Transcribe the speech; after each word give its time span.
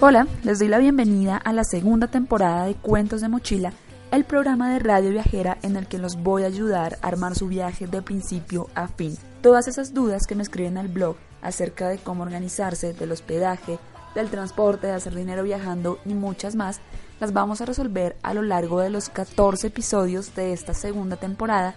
Hola, 0.00 0.28
les 0.44 0.60
doy 0.60 0.68
la 0.68 0.78
bienvenida 0.78 1.36
a 1.36 1.52
la 1.52 1.64
segunda 1.64 2.06
temporada 2.06 2.66
de 2.66 2.76
Cuentos 2.76 3.20
de 3.20 3.28
Mochila, 3.28 3.72
el 4.12 4.22
programa 4.22 4.72
de 4.72 4.78
radio 4.78 5.10
viajera 5.10 5.58
en 5.62 5.74
el 5.74 5.88
que 5.88 5.98
los 5.98 6.22
voy 6.22 6.44
a 6.44 6.46
ayudar 6.46 7.00
a 7.02 7.08
armar 7.08 7.34
su 7.34 7.48
viaje 7.48 7.88
de 7.88 8.00
principio 8.00 8.68
a 8.76 8.86
fin. 8.86 9.18
Todas 9.42 9.66
esas 9.66 9.94
dudas 9.94 10.22
que 10.28 10.36
me 10.36 10.44
escriben 10.44 10.78
al 10.78 10.86
blog 10.86 11.16
acerca 11.42 11.88
de 11.88 11.98
cómo 11.98 12.22
organizarse, 12.22 12.92
del 12.92 13.10
hospedaje, 13.10 13.80
del 14.14 14.30
transporte, 14.30 14.86
de 14.86 14.92
hacer 14.92 15.16
dinero 15.16 15.42
viajando 15.42 15.98
y 16.04 16.14
muchas 16.14 16.54
más, 16.54 16.78
las 17.18 17.32
vamos 17.32 17.60
a 17.60 17.64
resolver 17.64 18.14
a 18.22 18.34
lo 18.34 18.42
largo 18.42 18.78
de 18.78 18.90
los 18.90 19.08
14 19.08 19.66
episodios 19.66 20.32
de 20.36 20.52
esta 20.52 20.74
segunda 20.74 21.16
temporada 21.16 21.74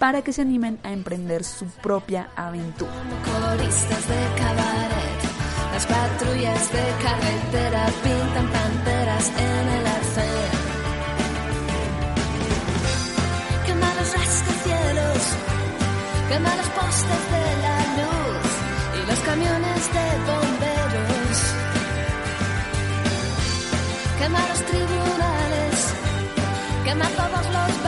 para 0.00 0.22
que 0.22 0.32
se 0.32 0.42
animen 0.42 0.80
a 0.82 0.92
emprender 0.92 1.44
su 1.44 1.66
propia 1.66 2.30
aventura. 2.34 2.90
Las 5.80 5.98
patrullas 5.98 6.72
de 6.72 6.84
carretera 7.02 7.86
pintan 8.02 8.48
panteras 8.52 9.28
en 9.30 9.68
el 9.76 9.86
arcén. 9.86 10.52
Quema 13.64 13.94
los 13.94 14.12
rascacielos, 14.12 15.22
quema 16.28 16.54
los 16.56 16.68
postes 16.78 17.22
de 17.32 17.46
la 17.64 17.78
luz 17.98 18.48
y 18.98 19.06
los 19.08 19.20
camiones 19.20 19.82
de 19.96 20.06
bomberos. 20.28 21.36
Quema 24.18 24.40
los 24.50 24.62
tribunales, 24.70 25.76
quema 26.84 27.08
todos 27.20 27.44
los 27.56 27.79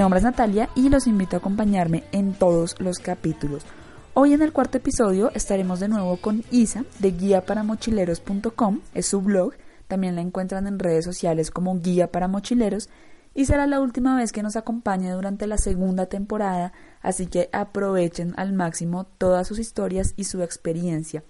nombre 0.00 0.16
es 0.16 0.24
Natalia 0.24 0.70
y 0.74 0.88
los 0.88 1.06
invito 1.06 1.36
a 1.36 1.40
acompañarme 1.40 2.04
en 2.10 2.32
todos 2.32 2.80
los 2.80 2.98
capítulos. 3.00 3.66
Hoy 4.14 4.32
en 4.32 4.40
el 4.40 4.50
cuarto 4.50 4.78
episodio 4.78 5.30
estaremos 5.34 5.78
de 5.78 5.88
nuevo 5.88 6.16
con 6.16 6.42
Isa 6.50 6.86
de 7.00 7.10
guiaparamochileros.com, 7.10 8.80
es 8.94 9.04
su 9.04 9.20
blog, 9.20 9.52
también 9.88 10.14
la 10.14 10.22
encuentran 10.22 10.66
en 10.66 10.78
redes 10.78 11.04
sociales 11.04 11.50
como 11.50 11.78
Guía 11.80 12.10
para 12.10 12.28
Mochileros 12.28 12.88
y 13.34 13.44
será 13.44 13.66
la 13.66 13.78
última 13.78 14.16
vez 14.16 14.32
que 14.32 14.42
nos 14.42 14.56
acompañe 14.56 15.10
durante 15.10 15.46
la 15.46 15.58
segunda 15.58 16.06
temporada, 16.06 16.72
así 17.02 17.26
que 17.26 17.50
aprovechen 17.52 18.32
al 18.38 18.54
máximo 18.54 19.04
todas 19.04 19.46
sus 19.46 19.58
historias 19.58 20.14
y 20.16 20.24
su 20.24 20.42
experiencia. 20.42 21.24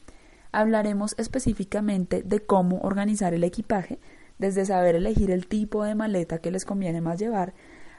Hablaremos 0.53 1.17
específicamente 1.19 2.23
de 2.23 2.39
cómo 2.39 2.79
organizar 2.83 3.35
el 3.35 3.43
equipaje, 3.43 3.99
desde 4.39 4.65
saber 4.65 4.95
elegir 4.95 5.33
el 5.33 5.49
tipo 5.49 5.83
de 5.83 5.97
maleta 5.97 6.39
que 6.39 6.53
les 6.53 6.65
conviene 6.65 7.01
más 7.01 7.19
llevar, 7.19 7.53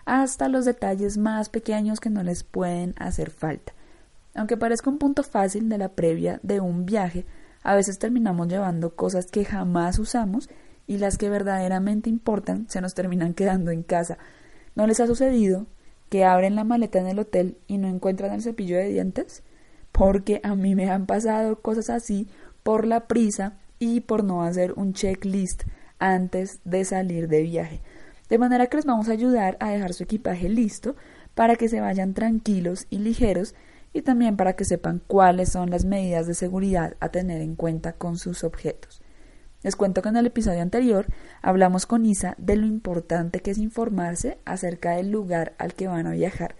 hasta 0.05 0.49
los 0.49 0.65
detalles 0.65 1.17
más 1.17 1.49
pequeños 1.49 1.99
que 1.99 2.09
no 2.09 2.23
les 2.23 2.43
pueden 2.43 2.93
hacer 2.97 3.29
falta. 3.29 3.73
Aunque 4.33 4.57
parezca 4.57 4.89
un 4.89 4.97
punto 4.97 5.23
fácil 5.23 5.69
de 5.69 5.77
la 5.77 5.89
previa 5.89 6.39
de 6.43 6.59
un 6.59 6.85
viaje, 6.85 7.25
a 7.63 7.75
veces 7.75 7.99
terminamos 7.99 8.47
llevando 8.47 8.95
cosas 8.95 9.27
que 9.27 9.45
jamás 9.45 9.99
usamos 9.99 10.49
y 10.87 10.97
las 10.97 11.17
que 11.17 11.29
verdaderamente 11.29 12.09
importan 12.09 12.67
se 12.69 12.81
nos 12.81 12.93
terminan 12.93 13.33
quedando 13.33 13.71
en 13.71 13.83
casa. 13.83 14.17
¿No 14.75 14.87
les 14.87 14.99
ha 14.99 15.07
sucedido 15.07 15.67
que 16.09 16.25
abren 16.25 16.55
la 16.55 16.63
maleta 16.63 16.99
en 16.99 17.07
el 17.07 17.19
hotel 17.19 17.57
y 17.67 17.77
no 17.77 17.87
encuentran 17.87 18.33
el 18.33 18.41
cepillo 18.41 18.77
de 18.77 18.87
dientes? 18.87 19.43
Porque 19.91 20.39
a 20.43 20.55
mí 20.55 20.75
me 20.75 20.89
han 20.89 21.05
pasado 21.05 21.61
cosas 21.61 21.89
así 21.89 22.27
por 22.63 22.87
la 22.87 23.07
prisa 23.07 23.57
y 23.79 24.01
por 24.01 24.23
no 24.23 24.43
hacer 24.43 24.73
un 24.73 24.93
checklist 24.93 25.63
antes 25.99 26.59
de 26.63 26.85
salir 26.85 27.27
de 27.27 27.43
viaje. 27.43 27.81
De 28.31 28.37
manera 28.37 28.67
que 28.67 28.77
les 28.77 28.85
vamos 28.85 29.09
a 29.09 29.11
ayudar 29.11 29.57
a 29.59 29.71
dejar 29.71 29.93
su 29.93 30.03
equipaje 30.03 30.47
listo 30.47 30.95
para 31.35 31.57
que 31.57 31.67
se 31.67 31.81
vayan 31.81 32.13
tranquilos 32.13 32.87
y 32.89 32.99
ligeros 32.99 33.55
y 33.91 34.03
también 34.03 34.37
para 34.37 34.53
que 34.53 34.63
sepan 34.63 35.01
cuáles 35.05 35.51
son 35.51 35.69
las 35.69 35.83
medidas 35.83 36.27
de 36.27 36.33
seguridad 36.33 36.95
a 37.01 37.09
tener 37.09 37.41
en 37.41 37.57
cuenta 37.57 37.91
con 37.91 38.17
sus 38.17 38.45
objetos. 38.45 39.01
Les 39.63 39.75
cuento 39.75 40.01
que 40.01 40.07
en 40.07 40.15
el 40.15 40.27
episodio 40.27 40.61
anterior 40.61 41.07
hablamos 41.41 41.85
con 41.85 42.05
Isa 42.05 42.35
de 42.37 42.55
lo 42.55 42.65
importante 42.67 43.41
que 43.41 43.51
es 43.51 43.57
informarse 43.57 44.37
acerca 44.45 44.91
del 44.91 45.11
lugar 45.11 45.53
al 45.57 45.73
que 45.73 45.89
van 45.89 46.07
a 46.07 46.11
viajar, 46.11 46.55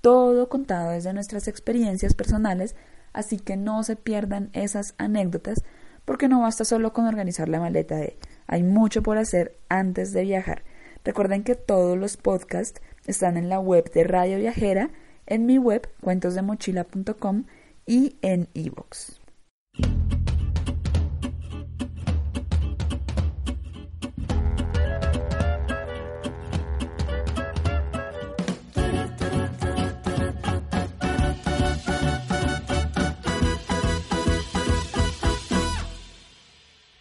todo 0.00 0.48
contado 0.48 0.92
desde 0.92 1.12
nuestras 1.14 1.48
experiencias 1.48 2.14
personales, 2.14 2.76
así 3.12 3.40
que 3.40 3.56
no 3.56 3.82
se 3.82 3.96
pierdan 3.96 4.50
esas 4.52 4.94
anécdotas 4.98 5.64
porque 6.04 6.28
no 6.28 6.42
basta 6.42 6.64
solo 6.64 6.92
con 6.92 7.06
organizar 7.06 7.48
la 7.48 7.58
maleta 7.58 7.96
de 7.96 8.16
hay 8.46 8.62
mucho 8.62 9.02
por 9.02 9.18
hacer 9.18 9.58
antes 9.68 10.12
de 10.12 10.22
viajar. 10.22 10.62
Recuerden 11.04 11.44
que 11.44 11.54
todos 11.54 11.96
los 11.96 12.16
podcasts 12.16 12.80
están 13.06 13.36
en 13.36 13.48
la 13.48 13.60
web 13.60 13.90
de 13.92 14.04
Radio 14.04 14.38
Viajera, 14.38 14.90
en 15.26 15.46
mi 15.46 15.58
web 15.58 15.88
cuentosdemochila.com 16.00 17.44
y 17.86 18.16
en 18.22 18.48
iVoox. 18.54 19.18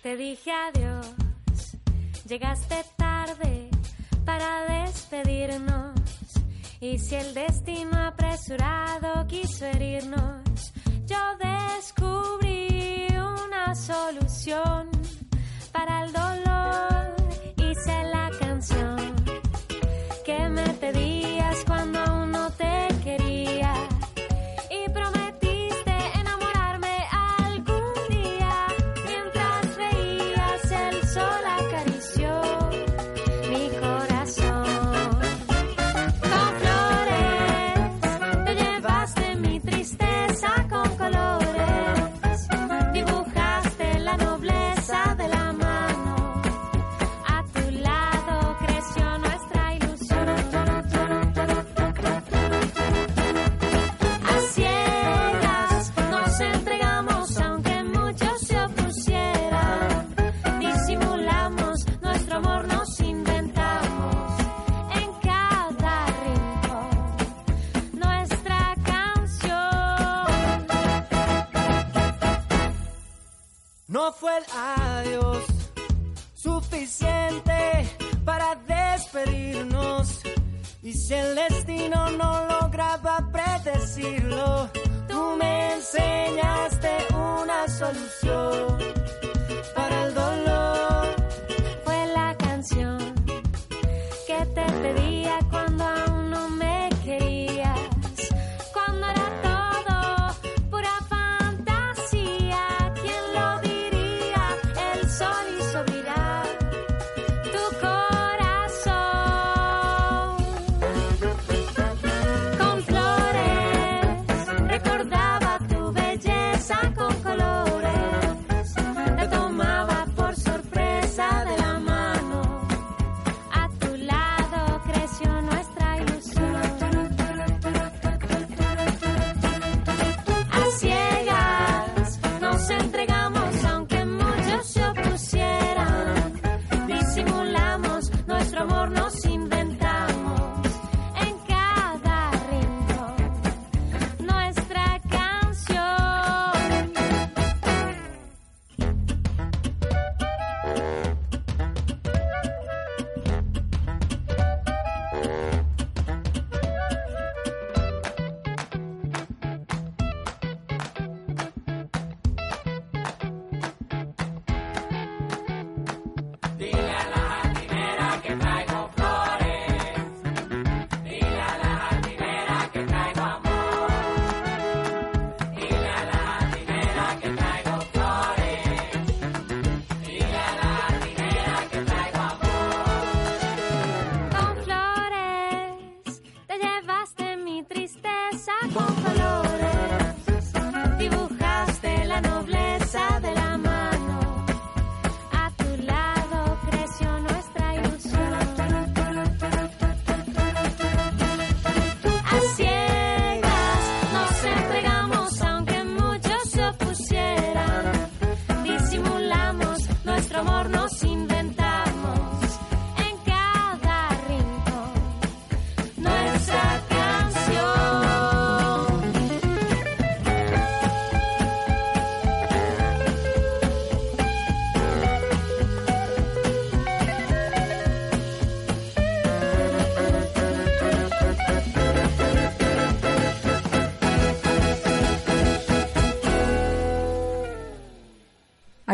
Te 0.02 0.16
dije 0.16 0.52
adiós, 0.52 1.14
llegaste 2.26 2.76
tarde 2.96 3.67
para 4.28 4.84
despedirnos. 4.84 5.96
Y 6.82 7.00
si 7.00 7.16
el 7.16 7.34
destino 7.34 7.98
apresurado 8.06 9.26
quiso 9.26 9.66
herirnos, 9.66 10.74
yo 11.06 11.18
descubrí 11.40 13.08
una 13.16 13.74
solución 13.74 14.90
para 15.72 16.04
el 16.04 16.12
dolor. 16.12 17.16
Hice 17.56 18.04
la 18.16 18.30
canción 18.38 19.16
que 20.26 20.50
me 20.50 20.68
pedías 20.74 21.17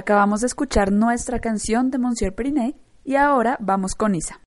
Acabamos 0.04 0.42
de 0.42 0.48
escuchar 0.48 0.92
nuestra 0.92 1.40
canción 1.40 1.90
de 1.90 1.98
Monsieur 1.98 2.36
Periné 2.36 2.76
y 3.06 3.16
ahora 3.16 3.56
vamos 3.62 3.96
con 3.96 4.16
Isa. 4.16 4.42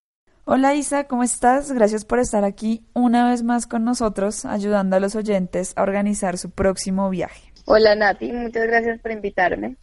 Hola 0.45 0.75
Isa, 0.75 1.05
¿cómo 1.05 1.23
estás? 1.23 1.73
Gracias 1.73 2.05
por 2.05 2.19
estar 2.19 2.45
aquí 2.45 2.85
una 2.93 3.31
vez 3.31 3.43
más 3.43 3.67
con 3.67 3.83
nosotros, 3.83 4.45
ayudando 4.45 4.97
a 4.97 5.01
los 5.01 5.17
oyentes 5.17 5.73
a 5.75 5.83
organizar 5.83 6.37
su 6.37 6.51
próximo 6.51 7.09
viaje. 7.09 7.55
Hola 7.65 7.95
Nati, 7.95 8.35
muchas 8.35 8.67
gracias 8.67 9.01
por 9.01 9.13
invitarme. 9.13 9.79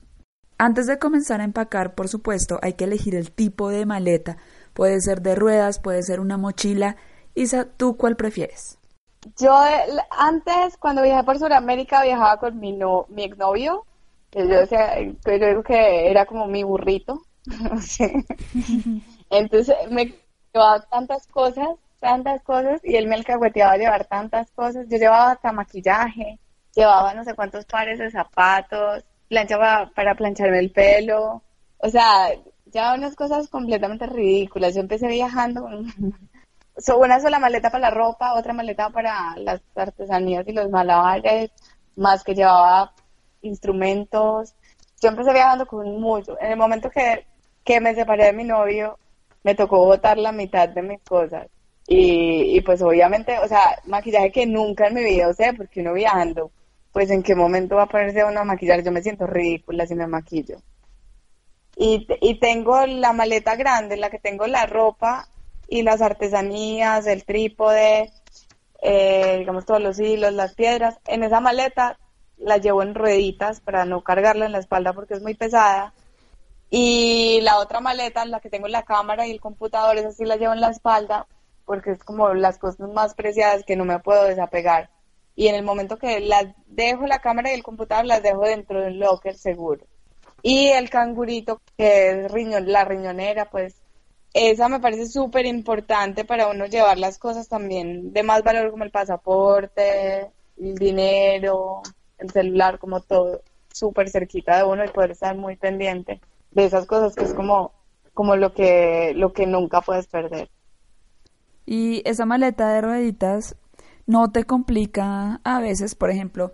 Antes 0.60 0.86
de 0.86 1.00
comenzar 1.00 1.42
a 1.42 1.44
empacar, 1.44 1.96
por 1.96 2.08
supuesto, 2.08 2.60
hay 2.62 2.74
que 2.74 2.84
elegir 2.84 3.16
el 3.16 3.32
tipo 3.32 3.70
de 3.70 3.88
maleta. 3.88 4.38
Puede 4.74 5.02
ser 5.02 5.24
de 5.24 5.34
ruedas, 5.34 5.80
puede 5.80 6.04
ser 6.04 6.20
una 6.20 6.38
mochila. 6.38 6.98
Isa, 7.34 7.66
¿tú 7.66 7.98
cuál 7.98 8.16
prefieres? 8.16 8.78
Yo 9.40 9.58
antes, 10.12 10.78
cuando 10.78 11.02
viajé 11.02 11.24
por 11.24 11.40
Sudamérica, 11.40 12.04
viajaba 12.04 12.38
con 12.38 12.60
mi, 12.60 12.74
no, 12.74 13.08
mi 13.10 13.24
exnovio, 13.24 13.88
que 14.34 15.40
yo 15.40 15.48
digo 15.48 15.64
que 15.64 16.10
era 16.10 16.26
como 16.26 16.48
mi 16.48 16.64
burrito. 16.64 17.22
Entonces 19.30 19.76
me 19.92 20.14
llevaba 20.54 20.82
tantas 20.90 21.28
cosas, 21.28 21.68
tantas 22.00 22.42
cosas, 22.42 22.82
y 22.84 22.96
él 22.96 23.08
me 23.08 23.16
alcahueteaba 23.16 23.74
a 23.74 23.78
llevar 23.78 24.06
tantas 24.06 24.52
cosas. 24.52 24.88
Yo 24.90 24.98
llevaba 24.98 25.32
hasta 25.32 25.52
maquillaje, 25.52 26.40
llevaba 26.76 27.14
no 27.14 27.24
sé 27.24 27.36
cuántos 27.36 27.66
pares 27.66 28.00
de 28.00 28.10
zapatos, 28.10 29.04
plancha 29.30 29.58
para, 29.94 30.16
plancharme 30.16 30.60
el 30.60 30.72
pelo, 30.72 31.44
o 31.78 31.90
sea, 31.90 32.30
llevaba 32.72 32.96
unas 32.96 33.16
cosas 33.16 33.48
completamente 33.50 34.08
ridículas. 34.08 34.74
Yo 34.74 34.82
empecé 34.82 35.08
viajando 35.08 35.62
con 35.62 35.86
una 36.98 37.20
sola 37.20 37.40
maleta 37.40 37.70
para 37.70 37.90
la 37.90 37.96
ropa, 37.96 38.34
otra 38.34 38.54
maleta 38.54 38.90
para 38.90 39.36
las 39.38 39.62
artesanías 39.76 40.48
y 40.48 40.54
los 40.54 40.70
malabares, 40.70 41.52
más 41.96 42.24
que 42.24 42.34
llevaba 42.34 42.94
instrumentos. 43.44 44.56
Yo 45.02 45.10
empecé 45.10 45.32
viajando 45.34 45.66
con 45.66 46.02
mucho. 46.02 46.40
En 46.42 46.52
el 46.52 46.58
momento 46.58 46.90
que, 46.90 47.26
que 47.64 47.80
me 47.80 47.96
separé 47.96 48.26
de 48.26 48.34
mi 48.34 48.44
novio, 48.44 48.98
me 49.44 49.56
tocó 49.56 49.86
botar 49.86 50.18
la 50.18 50.32
mitad 50.32 50.70
de 50.70 50.82
mis 50.82 51.02
cosas. 51.02 51.48
Y, 51.88 52.58
y 52.58 52.62
pues 52.62 52.82
obviamente, 52.82 53.38
o 53.40 53.48
sea, 53.48 53.82
maquillaje 53.86 54.32
que 54.32 54.46
nunca 54.46 54.88
en 54.88 54.94
mi 54.96 55.04
vida 55.04 55.30
usé, 55.30 55.54
porque 55.54 55.82
uno 55.82 55.94
viajando, 55.94 56.52
pues 56.94 57.10
en 57.12 57.24
qué 57.24 57.36
momento 57.36 57.76
va 57.76 57.84
a 57.84 57.90
ponerse 57.90 58.24
uno 58.24 58.40
a 58.40 58.46
maquillar. 58.46 58.84
Yo 58.84 58.92
me 58.92 59.04
siento 59.04 59.28
ridícula 59.28 59.86
si 59.86 59.96
me 59.96 60.08
maquillo. 60.08 60.58
Y, 61.76 62.08
y 62.22 62.40
tengo 62.40 62.86
la 62.86 63.14
maleta 63.14 63.56
grande, 63.56 63.98
la 63.98 64.10
que 64.10 64.20
tengo 64.20 64.48
la 64.48 64.66
ropa 64.66 65.28
y 65.68 65.82
las 65.82 66.02
artesanías, 66.02 67.08
el 67.08 67.26
trípode, 67.26 68.12
eh, 68.82 69.38
digamos 69.40 69.66
todos 69.66 69.82
los 69.82 70.00
hilos, 70.00 70.34
las 70.34 70.54
piedras. 70.54 71.00
En 71.08 71.24
esa 71.24 71.40
maleta 71.40 71.98
la 72.44 72.58
llevo 72.58 72.84
en 72.84 72.96
rueditas 72.96 73.60
para 73.60 73.86
no 73.86 74.02
cargarla 74.02 74.46
en 74.46 74.52
la 74.52 74.60
espalda 74.60 74.94
porque 74.94 75.16
es 75.16 75.22
muy 75.22 75.34
pesada. 75.34 75.94
Y 76.70 77.40
la 77.42 77.60
otra 77.60 77.80
maleta, 77.80 78.24
en 78.24 78.32
la 78.32 78.40
que 78.40 78.50
tengo 78.50 78.68
la 78.68 78.84
cámara 78.84 79.28
y 79.28 79.32
el 79.32 79.40
computador, 79.40 79.98
esa 79.98 80.12
sí 80.12 80.26
la 80.26 80.38
llevo 80.38 80.54
en 80.54 80.62
la 80.62 80.70
espalda 80.70 81.28
porque 81.66 81.92
es 81.92 82.04
como 82.04 82.34
las 82.34 82.58
cosas 82.58 82.90
más 82.90 83.14
preciadas 83.14 83.64
que 83.64 83.76
no 83.76 83.86
me 83.86 84.00
puedo 84.00 84.26
desapegar. 84.26 84.90
Y 85.36 85.48
en 85.48 85.56
el 85.56 85.64
momento 85.64 85.98
que 85.98 86.20
las 86.20 86.46
dejo 86.68 87.08
la 87.08 87.20
cámara 87.20 87.52
y 87.52 87.56
el 87.56 87.64
computador, 87.64 88.06
las 88.06 88.22
dejo 88.22 88.42
dentro 88.42 88.82
de 88.82 88.88
un 88.88 89.00
locker 89.00 89.36
seguro. 89.36 89.86
Y 90.42 90.68
el 90.68 90.90
cangurito, 90.90 91.62
que 91.78 92.26
es 92.26 92.66
la 92.66 92.86
riñonera, 92.86 93.50
pues 93.50 93.76
esa 94.34 94.68
me 94.68 94.80
parece 94.80 95.08
súper 95.08 95.46
importante 95.46 96.26
para 96.26 96.48
uno 96.48 96.66
llevar 96.66 96.98
las 96.98 97.18
cosas 97.18 97.48
también 97.48 98.12
de 98.14 98.24
más 98.24 98.44
valor 98.44 98.72
como 98.72 98.84
el 98.84 98.92
pasaporte, 98.92 100.32
el 100.58 100.76
dinero, 100.76 101.82
el 102.24 102.32
celular, 102.32 102.80
como 102.80 103.02
todo 103.02 103.42
súper 103.74 104.10
cerquita 104.10 104.58
de 104.58 104.64
uno 104.64 104.86
y 104.86 104.90
poder 104.90 105.12
estar 105.12 105.36
muy 105.36 105.56
pendiente 105.56 106.22
de 106.52 106.66
esas 106.66 106.86
cosas 106.86 107.16
que 107.16 107.24
es 107.24 107.34
como, 107.34 107.72
como 108.14 108.36
lo 108.36 108.54
que, 108.54 109.14
lo 109.16 109.34
que 109.34 109.48
nunca 109.48 109.82
puedes 109.82 110.08
perder. 110.08 110.50
Y 111.66 112.02
esa 112.06 112.26
maleta 112.26 112.70
de 112.70 112.82
rueditas 112.82 113.56
no 114.06 114.32
te 114.32 114.44
complica 114.44 115.42
a 115.44 115.60
veces, 115.60 115.96
por 115.96 116.10
ejemplo, 116.12 116.54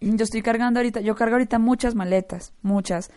yo 0.00 0.24
estoy 0.24 0.42
cargando 0.42 0.80
ahorita, 0.80 1.00
yo 1.00 1.14
cargo 1.14 1.34
ahorita 1.34 1.58
muchas 1.58 1.94
maletas, 1.94 2.52
muchas. 2.62 3.10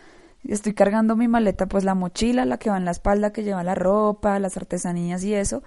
Estoy 0.44 0.72
cargando 0.72 1.16
mi 1.16 1.28
maleta, 1.28 1.66
pues 1.66 1.84
la 1.84 1.94
mochila, 1.94 2.44
la 2.44 2.58
que 2.58 2.70
va 2.70 2.76
en 2.76 2.84
la 2.84 2.92
espalda, 2.92 3.32
que 3.32 3.42
lleva 3.42 3.64
la 3.64 3.74
ropa, 3.74 4.38
las 4.38 4.56
artesanías 4.56 5.22
y 5.24 5.34
eso. 5.34 5.62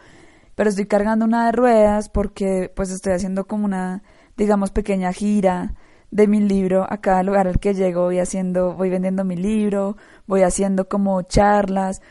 Pero 0.55 0.69
estoy 0.69 0.85
cargando 0.85 1.25
una 1.25 1.45
de 1.45 1.51
ruedas 1.51 2.09
porque 2.09 2.71
pues 2.75 2.89
estoy 2.91 3.13
haciendo 3.13 3.45
como 3.45 3.65
una, 3.65 4.03
digamos, 4.38 4.71
pequeña 4.71 5.13
gira 5.13 5.75
de 6.11 6.27
mi 6.27 6.41
libro 6.41 6.85
a 6.89 6.97
cada 6.97 7.23
lugar 7.23 7.47
al 7.47 7.59
que 7.59 7.73
llego, 7.73 8.03
voy 8.03 8.19
haciendo, 8.19 8.73
voy 8.73 8.89
vendiendo 8.89 9.23
mi 9.23 9.37
libro, 9.37 9.97
voy 10.27 10.43
haciendo 10.43 10.87
como 10.87 11.21
charlas. 11.23 12.01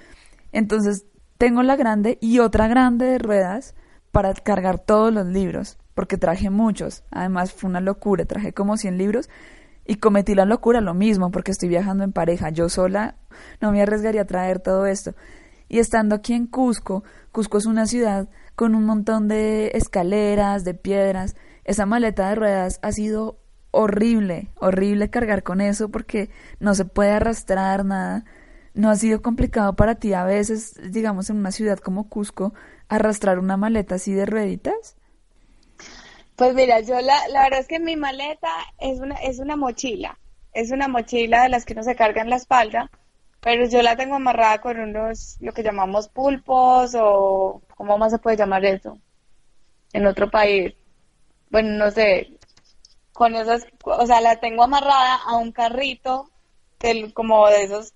Entonces 0.52 1.04
tengo 1.38 1.62
la 1.62 1.76
grande 1.76 2.18
y 2.20 2.38
otra 2.40 2.66
grande 2.66 3.06
de 3.06 3.18
ruedas 3.18 3.74
para 4.10 4.34
cargar 4.34 4.78
todos 4.78 5.12
los 5.12 5.26
libros, 5.26 5.78
porque 5.94 6.16
traje 6.16 6.50
muchos. 6.50 7.04
Además 7.10 7.52
fue 7.52 7.70
una 7.70 7.80
locura, 7.80 8.24
traje 8.24 8.52
como 8.52 8.76
100 8.76 8.98
libros 8.98 9.28
y 9.86 9.96
cometí 9.96 10.34
la 10.34 10.44
locura 10.44 10.80
lo 10.80 10.94
mismo, 10.94 11.30
porque 11.30 11.50
estoy 11.50 11.68
viajando 11.68 12.04
en 12.04 12.12
pareja. 12.12 12.50
Yo 12.50 12.68
sola 12.68 13.16
no 13.60 13.72
me 13.72 13.82
arriesgaría 13.82 14.22
a 14.22 14.26
traer 14.26 14.60
todo 14.60 14.86
esto. 14.86 15.14
Y 15.68 15.78
estando 15.78 16.16
aquí 16.16 16.32
en 16.32 16.46
Cusco, 16.46 17.04
Cusco 17.32 17.58
es 17.58 17.66
una 17.66 17.86
ciudad 17.86 18.28
con 18.56 18.74
un 18.74 18.84
montón 18.84 19.28
de 19.28 19.72
escaleras, 19.74 20.64
de 20.64 20.74
piedras. 20.74 21.36
Esa 21.64 21.86
maleta 21.86 22.28
de 22.28 22.34
ruedas 22.34 22.80
ha 22.82 22.92
sido 22.92 23.39
horrible, 23.70 24.48
horrible 24.56 25.10
cargar 25.10 25.42
con 25.42 25.60
eso 25.60 25.90
porque 25.90 26.30
no 26.58 26.74
se 26.74 26.84
puede 26.84 27.12
arrastrar 27.12 27.84
nada. 27.84 28.24
¿No 28.74 28.90
ha 28.90 28.96
sido 28.96 29.22
complicado 29.22 29.74
para 29.76 29.96
ti 29.96 30.12
a 30.14 30.24
veces, 30.24 30.74
digamos, 30.92 31.28
en 31.30 31.36
una 31.38 31.52
ciudad 31.52 31.78
como 31.78 32.08
Cusco, 32.08 32.54
arrastrar 32.88 33.38
una 33.38 33.56
maleta 33.56 33.96
así 33.96 34.12
de 34.12 34.26
rueditas? 34.26 34.96
Pues 36.36 36.54
mira, 36.54 36.80
yo 36.80 37.00
la, 37.00 37.28
la 37.28 37.42
verdad 37.44 37.60
es 37.60 37.68
que 37.68 37.78
mi 37.78 37.96
maleta 37.96 38.48
es 38.78 38.98
una, 39.00 39.16
es 39.16 39.38
una 39.40 39.56
mochila, 39.56 40.18
es 40.52 40.70
una 40.70 40.88
mochila 40.88 41.42
de 41.42 41.50
las 41.50 41.64
que 41.66 41.74
no 41.74 41.82
se 41.82 41.96
carga 41.96 42.22
en 42.22 42.30
la 42.30 42.36
espalda, 42.36 42.90
pero 43.40 43.66
yo 43.68 43.82
la 43.82 43.96
tengo 43.96 44.16
amarrada 44.16 44.60
con 44.60 44.78
unos, 44.80 45.36
lo 45.40 45.52
que 45.52 45.62
llamamos 45.62 46.08
pulpos 46.08 46.94
o, 46.98 47.62
¿cómo 47.76 47.98
más 47.98 48.12
se 48.12 48.18
puede 48.18 48.36
llamar 48.38 48.64
eso? 48.64 48.98
En 49.92 50.06
otro 50.06 50.30
país. 50.30 50.74
Bueno, 51.50 51.70
no 51.76 51.90
sé, 51.90 52.38
con 53.12 53.34
esas, 53.36 53.66
o 53.84 54.06
sea, 54.06 54.20
la 54.20 54.40
tengo 54.40 54.64
amarrada 54.64 55.16
a 55.24 55.36
un 55.36 55.52
carrito, 55.52 56.30
del, 56.82 57.12
como 57.14 57.48
de 57.48 57.64
esos, 57.64 57.94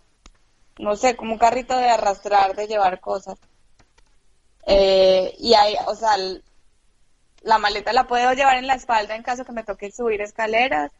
no 0.78 0.96
sé, 0.96 1.16
como 1.16 1.34
un 1.34 1.38
carrito 1.38 1.76
de 1.78 1.90
arrastrar, 1.90 2.56
de 2.56 2.68
llevar 2.68 3.00
cosas. 3.00 3.38
Eh, 4.66 5.32
y 5.38 5.54
hay, 5.54 5.74
o 5.86 5.94
sea, 5.94 6.16
la 7.42 7.58
maleta 7.58 7.92
la 7.92 8.08
puedo 8.08 8.32
llevar 8.32 8.56
en 8.56 8.66
la 8.66 8.74
espalda 8.74 9.14
en 9.14 9.22
caso 9.22 9.44
que 9.44 9.52
me 9.52 9.62
toque 9.62 9.92
subir 9.92 10.20
escaleras, 10.20 10.90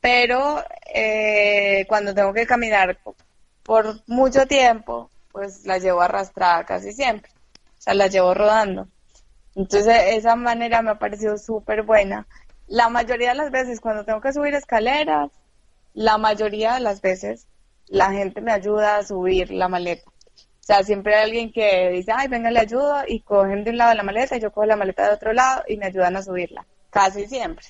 pero 0.00 0.62
eh, 0.94 1.84
cuando 1.88 2.14
tengo 2.14 2.32
que 2.32 2.46
caminar 2.46 2.98
po- 3.02 3.16
por 3.64 4.02
mucho 4.06 4.46
tiempo, 4.46 5.12
pues 5.30 5.64
la 5.66 5.78
llevo 5.78 6.00
arrastrada 6.00 6.64
casi 6.64 6.92
siempre, 6.92 7.30
o 7.78 7.82
sea, 7.82 7.94
la 7.94 8.06
llevo 8.08 8.34
rodando. 8.34 8.88
Entonces, 9.54 9.96
esa 10.16 10.36
manera 10.36 10.82
me 10.82 10.92
ha 10.92 10.98
parecido 10.98 11.38
súper 11.38 11.84
buena. 11.84 12.28
La 12.70 12.88
mayoría 12.88 13.30
de 13.30 13.34
las 13.34 13.50
veces 13.50 13.80
cuando 13.80 14.04
tengo 14.04 14.20
que 14.20 14.32
subir 14.32 14.54
escaleras, 14.54 15.32
la 15.92 16.18
mayoría 16.18 16.74
de 16.74 16.80
las 16.80 17.00
veces 17.00 17.48
la 17.88 18.12
gente 18.12 18.40
me 18.40 18.52
ayuda 18.52 18.96
a 18.96 19.02
subir 19.02 19.50
la 19.50 19.66
maleta. 19.66 20.08
O 20.08 20.62
sea, 20.62 20.84
siempre 20.84 21.16
hay 21.16 21.24
alguien 21.24 21.52
que 21.52 21.90
dice, 21.90 22.12
ay, 22.14 22.28
venga, 22.28 22.48
le 22.52 22.60
ayudo, 22.60 23.02
y 23.08 23.22
cogen 23.22 23.64
de 23.64 23.70
un 23.70 23.76
lado 23.76 23.92
la 23.94 24.04
maleta, 24.04 24.36
y 24.36 24.40
yo 24.40 24.52
cojo 24.52 24.66
la 24.66 24.76
maleta 24.76 25.08
de 25.08 25.14
otro 25.14 25.32
lado 25.32 25.64
y 25.66 25.78
me 25.78 25.86
ayudan 25.86 26.14
a 26.14 26.22
subirla. 26.22 26.64
casi 26.90 27.26
siempre. 27.26 27.66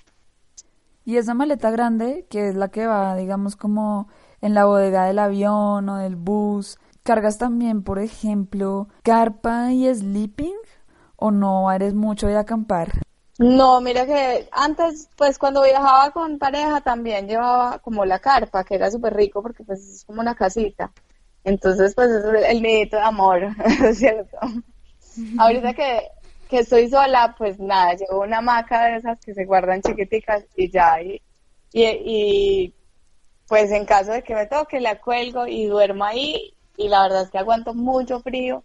Y 1.07 1.17
esa 1.17 1.33
maleta 1.33 1.71
grande, 1.71 2.27
que 2.29 2.49
es 2.49 2.55
la 2.55 2.69
que 2.69 2.87
va, 2.87 3.17
digamos, 3.17 3.57
como 3.57 4.09
en 4.43 4.53
la 4.53 4.67
bodega 4.67 5.07
del 5.07 5.19
avión 5.19 5.89
o 5.89 5.97
del 5.97 6.17
bus, 6.17 6.79
¿cargas 7.05 7.39
también, 7.39 7.85
por 7.85 8.01
ejemplo, 8.01 8.89
carpa 9.03 9.73
y 9.73 9.93
sleeping? 9.95 10.57
¿O 11.17 11.31
no 11.31 11.73
eres 11.73 11.95
mucho 11.95 12.27
de 12.27 12.37
acampar? 12.37 13.01
No, 13.41 13.81
mira 13.81 14.05
que 14.05 14.49
antes, 14.53 15.09
pues 15.17 15.39
cuando 15.39 15.63
viajaba 15.63 16.11
con 16.11 16.39
pareja 16.39 16.83
también 16.83 17.27
llevaba 17.27 17.79
como 17.79 18.05
la 18.05 18.19
carpa, 18.19 18.65
que 18.65 18.75
era 18.75 18.91
súper 18.91 19.15
rico 19.15 19.41
porque 19.43 19.65
pues 19.65 19.81
es 19.81 20.05
como 20.05 20.21
una 20.21 20.35
casita. 20.35 20.93
Entonces, 21.43 21.95
pues 21.95 22.11
es 22.11 22.25
el 22.51 22.61
nidito 22.63 22.97
de 22.97 23.03
amor, 23.03 23.49
¿cierto? 23.95 24.37
Ahorita 25.39 25.73
que, 25.73 26.09
que 26.51 26.59
estoy 26.59 26.91
sola, 26.91 27.35
pues 27.39 27.59
nada, 27.59 27.95
llevo 27.95 28.21
una 28.21 28.39
hamaca 28.39 28.85
de 28.89 28.97
esas 28.97 29.19
que 29.23 29.33
se 29.33 29.47
guardan 29.47 29.81
chiquiticas 29.81 30.45
y 30.55 30.71
ya, 30.71 31.01
y, 31.03 31.23
y, 31.73 31.83
y 32.05 32.75
pues 33.49 33.71
en 33.73 33.87
caso 33.87 34.13
de 34.13 34.23
que 34.23 34.35
me 34.35 34.49
toque, 34.49 34.81
la 34.81 35.01
cuelgo 35.01 35.47
y 35.47 35.65
duermo 35.65 36.05
ahí 36.05 36.59
y 36.77 36.89
la 36.89 37.05
verdad 37.05 37.23
es 37.23 37.31
que 37.31 37.39
aguanto 37.39 37.73
mucho 37.73 38.21
frío. 38.21 38.65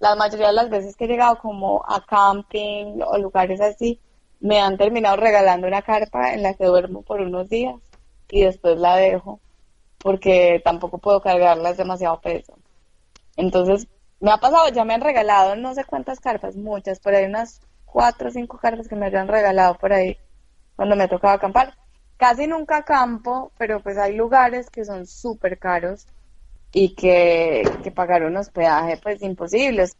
La 0.00 0.16
mayoría 0.16 0.48
de 0.48 0.54
las 0.54 0.70
veces 0.70 0.96
que 0.96 1.04
he 1.04 1.08
llegado 1.08 1.38
como 1.38 1.84
a 1.86 2.04
camping 2.04 3.00
o 3.06 3.18
lugares 3.18 3.60
así, 3.60 4.00
me 4.40 4.60
han 4.60 4.76
terminado 4.76 5.16
regalando 5.16 5.66
una 5.66 5.82
carpa 5.82 6.32
en 6.32 6.42
la 6.42 6.54
que 6.54 6.66
duermo 6.66 7.02
por 7.02 7.20
unos 7.20 7.48
días 7.48 7.76
y 8.30 8.42
después 8.42 8.78
la 8.78 8.96
dejo 8.96 9.40
porque 9.98 10.60
tampoco 10.64 10.98
puedo 10.98 11.20
cargarla, 11.20 11.70
es 11.70 11.76
demasiado 11.76 12.20
peso. 12.20 12.54
Entonces, 13.36 13.88
me 14.20 14.30
ha 14.30 14.38
pasado, 14.38 14.68
ya 14.68 14.84
me 14.84 14.94
han 14.94 15.00
regalado 15.00 15.56
no 15.56 15.74
sé 15.74 15.84
cuántas 15.84 16.20
carpas, 16.20 16.56
muchas, 16.56 17.00
por 17.00 17.14
ahí 17.14 17.24
unas 17.24 17.60
cuatro 17.84 18.28
o 18.28 18.32
cinco 18.32 18.58
carpas 18.58 18.88
que 18.88 18.96
me 18.96 19.06
habían 19.06 19.28
regalado 19.28 19.76
por 19.76 19.92
ahí 19.92 20.16
cuando 20.76 20.96
me 20.96 21.04
ha 21.04 21.08
tocado 21.08 21.34
acampar. 21.34 21.74
Casi 22.16 22.46
nunca 22.46 22.78
acampo, 22.78 23.52
pero 23.58 23.80
pues 23.80 23.96
hay 23.96 24.14
lugares 24.14 24.70
que 24.70 24.84
son 24.84 25.06
súper 25.06 25.58
caros 25.58 26.06
y 26.72 26.94
que, 26.94 27.62
que 27.82 27.90
pagar 27.90 28.24
un 28.24 28.36
hospedaje 28.36 28.98
pues 29.02 29.22
imposibles. 29.22 29.96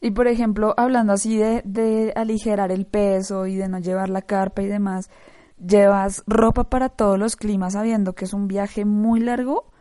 Y 0.00 0.12
por 0.12 0.28
ejemplo, 0.28 0.74
hablando 0.76 1.12
así 1.12 1.36
de, 1.36 1.62
de 1.64 2.12
aligerar 2.14 2.70
el 2.70 2.86
peso 2.86 3.46
y 3.46 3.56
de 3.56 3.68
no 3.68 3.78
llevar 3.78 4.08
la 4.08 4.22
carpa 4.22 4.62
y 4.62 4.66
demás, 4.66 5.10
¿llevas 5.58 6.22
ropa 6.26 6.64
para 6.64 6.88
todos 6.88 7.18
los 7.18 7.36
climas 7.36 7.72
sabiendo 7.72 8.14
que 8.14 8.24
es 8.24 8.32
un 8.32 8.46
viaje 8.46 8.84
muy 8.84 9.20
largo? 9.20 9.72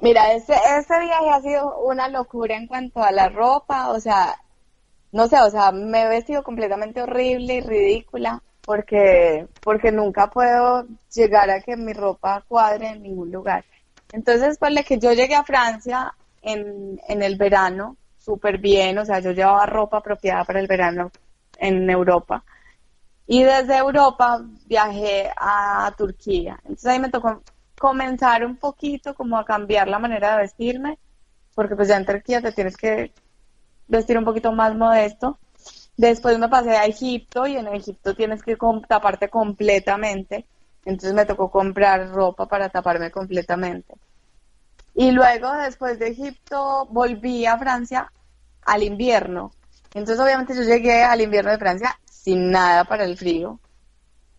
Mira, 0.00 0.32
ese, 0.34 0.52
ese 0.52 1.00
viaje 1.00 1.30
ha 1.30 1.40
sido 1.40 1.78
una 1.78 2.08
locura 2.08 2.56
en 2.56 2.66
cuanto 2.66 3.02
a 3.02 3.10
la 3.10 3.28
ropa, 3.28 3.90
o 3.90 4.00
sea, 4.00 4.34
no 5.12 5.28
sé, 5.28 5.40
o 5.40 5.50
sea, 5.50 5.72
me 5.72 6.02
he 6.02 6.08
vestido 6.08 6.42
completamente 6.42 7.00
horrible 7.00 7.54
y 7.54 7.60
ridícula 7.60 8.42
porque, 8.64 9.46
porque 9.62 9.92
nunca 9.92 10.30
puedo 10.30 10.86
llegar 11.14 11.50
a 11.50 11.60
que 11.60 11.76
mi 11.76 11.92
ropa 11.92 12.44
cuadre 12.48 12.88
en 12.88 13.02
ningún 13.02 13.30
lugar. 13.30 13.64
Entonces, 14.12 14.58
pues, 14.58 14.84
que 14.84 14.98
yo 14.98 15.12
llegué 15.12 15.34
a 15.34 15.44
Francia 15.44 16.14
en, 16.42 17.00
en 17.08 17.22
el 17.22 17.36
verano, 17.36 17.96
súper 18.24 18.58
bien, 18.58 18.98
o 18.98 19.04
sea, 19.04 19.20
yo 19.20 19.32
llevaba 19.32 19.66
ropa 19.66 19.98
apropiada 19.98 20.44
para 20.44 20.60
el 20.60 20.66
verano 20.66 21.10
en 21.58 21.88
Europa. 21.90 22.44
Y 23.26 23.42
desde 23.42 23.76
Europa 23.76 24.42
viajé 24.66 25.30
a 25.36 25.92
Turquía. 25.96 26.58
Entonces 26.62 26.86
ahí 26.86 26.98
me 26.98 27.10
tocó 27.10 27.42
comenzar 27.78 28.44
un 28.44 28.56
poquito 28.56 29.14
como 29.14 29.38
a 29.38 29.44
cambiar 29.44 29.88
la 29.88 29.98
manera 29.98 30.32
de 30.32 30.42
vestirme, 30.42 30.98
porque 31.54 31.76
pues 31.76 31.88
ya 31.88 31.96
en 31.96 32.06
Turquía 32.06 32.40
te 32.40 32.52
tienes 32.52 32.76
que 32.76 33.12
vestir 33.88 34.18
un 34.18 34.24
poquito 34.24 34.52
más 34.52 34.74
modesto. 34.74 35.38
Después 35.96 36.38
me 36.38 36.48
pasé 36.48 36.76
a 36.76 36.86
Egipto 36.86 37.46
y 37.46 37.56
en 37.56 37.68
Egipto 37.68 38.14
tienes 38.14 38.42
que 38.42 38.56
taparte 38.88 39.28
completamente. 39.28 40.46
Entonces 40.84 41.14
me 41.14 41.24
tocó 41.24 41.50
comprar 41.50 42.08
ropa 42.10 42.46
para 42.46 42.68
taparme 42.68 43.10
completamente. 43.10 43.94
Y 44.94 45.10
luego, 45.10 45.52
después 45.52 45.98
de 45.98 46.08
Egipto, 46.08 46.86
volví 46.90 47.46
a 47.46 47.58
Francia 47.58 48.10
al 48.64 48.82
invierno. 48.82 49.50
Entonces, 49.92 50.20
obviamente, 50.20 50.54
yo 50.54 50.62
llegué 50.62 51.02
al 51.02 51.20
invierno 51.20 51.50
de 51.50 51.58
Francia 51.58 51.98
sin 52.04 52.50
nada 52.50 52.84
para 52.84 53.04
el 53.04 53.16
frío. 53.16 53.58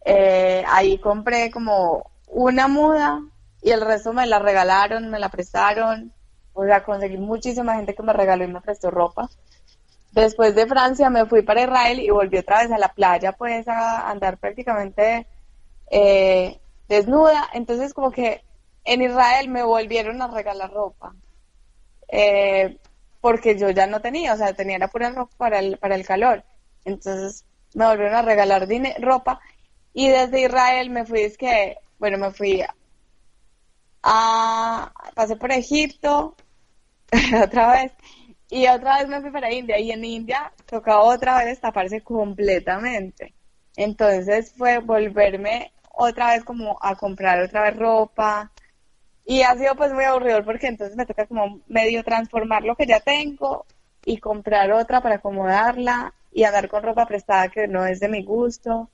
Eh, 0.06 0.64
ahí 0.68 0.98
compré 1.00 1.52
como 1.52 2.10
una 2.28 2.68
muda 2.68 3.22
y 3.62 3.72
el 3.72 3.82
resto 3.82 4.14
me 4.14 4.28
la 4.28 4.40
regalaron, 4.40 5.10
me 5.10 5.20
la 5.20 5.30
prestaron. 5.30 6.14
O 6.54 6.64
sea, 6.64 6.84
conseguí 6.84 7.18
muchísima 7.18 7.76
gente 7.76 7.94
que 7.94 8.04
me 8.04 8.14
regaló 8.14 8.46
y 8.46 8.48
me 8.48 8.62
prestó 8.62 8.92
ropa. 8.92 9.30
Después 10.14 10.56
de 10.56 10.68
Francia 10.68 11.10
me 11.10 11.26
fui 11.26 11.42
para 11.42 11.64
Israel 11.64 12.00
y 12.00 12.10
volví 12.10 12.38
otra 12.38 12.62
vez 12.62 12.72
a 12.72 12.78
la 12.78 12.94
playa, 12.94 13.34
pues 13.34 13.68
a 13.68 14.10
andar 14.10 14.38
prácticamente 14.38 15.28
eh, 15.92 16.62
desnuda. 16.88 17.50
Entonces, 17.54 17.94
como 17.94 18.12
que 18.12 18.45
en 18.86 19.02
Israel 19.02 19.50
me 19.50 19.64
volvieron 19.64 20.22
a 20.22 20.28
regalar 20.28 20.72
ropa. 20.72 21.14
Eh, 22.08 22.78
porque 23.20 23.58
yo 23.58 23.72
ya 23.72 23.88
no 23.88 24.02
tenía, 24.02 24.34
o 24.34 24.38
sea, 24.38 24.54
tenía 24.54 24.78
la 24.78 24.88
pura 24.88 25.10
ropa 25.10 25.36
para 25.38 25.60
el, 25.60 25.78
para 25.78 25.96
el 25.96 26.06
calor. 26.06 26.44
Entonces 26.86 27.44
me 27.74 27.88
volvieron 27.88 28.16
a 28.16 28.22
regalar 28.22 28.68
ropa 29.00 29.42
y 29.94 30.10
desde 30.10 30.42
Israel 30.42 30.92
me 30.92 31.06
fui, 31.06 31.22
es 31.22 31.38
que, 31.38 31.78
bueno, 31.98 32.18
me 32.20 32.32
fui 32.32 32.64
a, 34.04 34.92
pasé 35.16 35.36
por 35.36 35.52
Egipto 35.52 36.36
otra 37.44 37.72
vez 37.72 37.92
y 38.50 38.68
otra 38.68 39.00
vez 39.00 39.08
me 39.08 39.22
fui 39.22 39.32
para 39.32 39.52
India 39.52 39.80
y 39.80 39.92
en 39.92 40.06
India 40.06 40.54
tocaba 40.68 41.02
otra 41.02 41.44
vez 41.44 41.60
taparse 41.60 42.02
completamente. 42.02 43.34
Entonces 43.76 44.54
fue 44.56 44.78
volverme 44.78 45.74
otra 45.92 46.34
vez 46.34 46.44
como 46.44 46.78
a 46.82 46.96
comprar 46.96 47.42
otra 47.42 47.64
vez 47.64 47.76
ropa 47.76 48.52
y 49.26 49.42
ha 49.42 49.56
sido 49.56 49.76
pues 49.76 49.92
muy 49.92 50.04
aburrido 50.04 50.44
porque 50.46 50.68
entonces 50.68 50.96
me 50.96 51.06
toca 51.06 51.26
como 51.26 51.60
medio 51.68 52.04
transformar 52.04 52.64
lo 52.64 52.76
que 52.76 52.86
ya 52.86 53.00
tengo 53.00 53.66
y 54.06 54.18
comprar 54.18 54.72
otra 54.72 55.02
para 55.02 55.16
acomodarla 55.16 56.14
y 56.32 56.44
andar 56.44 56.70
con 56.70 56.84
ropa 56.84 57.08
prestada 57.08 57.50
que 57.50 57.68
no 57.68 57.86
es 57.86 58.00
de 58.00 58.08
mi 58.10 58.24
gusto. 58.24 58.90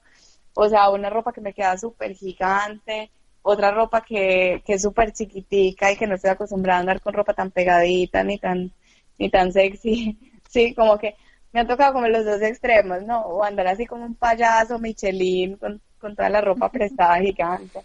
O 0.54 0.70
sea, 0.70 0.90
una 0.90 1.10
ropa 1.10 1.34
que 1.34 1.42
me 1.42 1.54
queda 1.54 1.78
súper 1.78 2.14
gigante, 2.16 3.12
otra 3.42 3.72
ropa 3.72 4.02
que, 4.02 4.62
que 4.66 4.74
es 4.74 4.82
súper 4.82 5.12
chiquitica 5.12 5.92
y 5.92 5.98
que 5.98 6.08
no 6.08 6.16
estoy 6.16 6.32
acostumbrada 6.32 6.78
a 6.78 6.82
andar 6.82 7.02
con 7.02 7.14
ropa 7.14 7.34
tan 7.34 7.52
pegadita 7.52 8.24
ni 8.24 8.38
tan, 8.38 8.72
ni 9.18 9.30
tan 9.30 9.52
sexy. 9.52 10.18
Sí, 10.52 10.74
como 10.76 10.98
que 10.98 11.16
me 11.54 11.62
han 11.62 11.68
tocado 11.68 11.94
como 11.94 12.10
los 12.10 12.26
dos 12.26 12.42
extremos, 12.42 13.04
¿no? 13.04 13.22
O 13.22 13.42
andar 13.42 13.68
así 13.68 13.86
como 13.86 14.04
un 14.04 14.16
payaso 14.16 14.80
Michelin 14.80 15.56
con, 15.56 15.80
con 15.98 16.14
toda 16.14 16.30
la 16.30 16.42
ropa 16.42 16.70
prestada 16.70 17.22
gigante. 17.22 17.80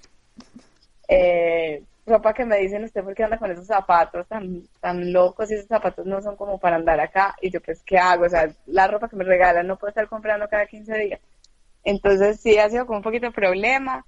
Eh, 1.06 1.84
ropa 2.06 2.32
que 2.32 2.44
me 2.44 2.58
dicen 2.58 2.84
usted 2.84 3.02
por 3.02 3.14
qué 3.14 3.24
anda 3.24 3.38
con 3.38 3.50
esos 3.50 3.66
zapatos 3.66 4.26
tan, 4.28 4.62
tan 4.80 5.12
locos 5.12 5.50
y 5.50 5.54
esos 5.54 5.66
zapatos 5.66 6.06
no 6.06 6.22
son 6.22 6.36
como 6.36 6.58
para 6.58 6.76
andar 6.76 7.00
acá 7.00 7.34
y 7.42 7.50
yo 7.50 7.60
pues 7.60 7.82
qué 7.82 7.98
hago, 7.98 8.24
o 8.26 8.28
sea, 8.28 8.48
la 8.66 8.86
ropa 8.86 9.08
que 9.08 9.16
me 9.16 9.24
regalan 9.24 9.66
no 9.66 9.76
puedo 9.76 9.88
estar 9.88 10.08
comprando 10.08 10.48
cada 10.48 10.66
15 10.66 10.96
días. 10.98 11.20
Entonces 11.84 12.40
sí 12.40 12.58
ha 12.58 12.70
sido 12.70 12.86
como 12.86 12.98
un 12.98 13.02
poquito 13.02 13.30
problema 13.32 14.04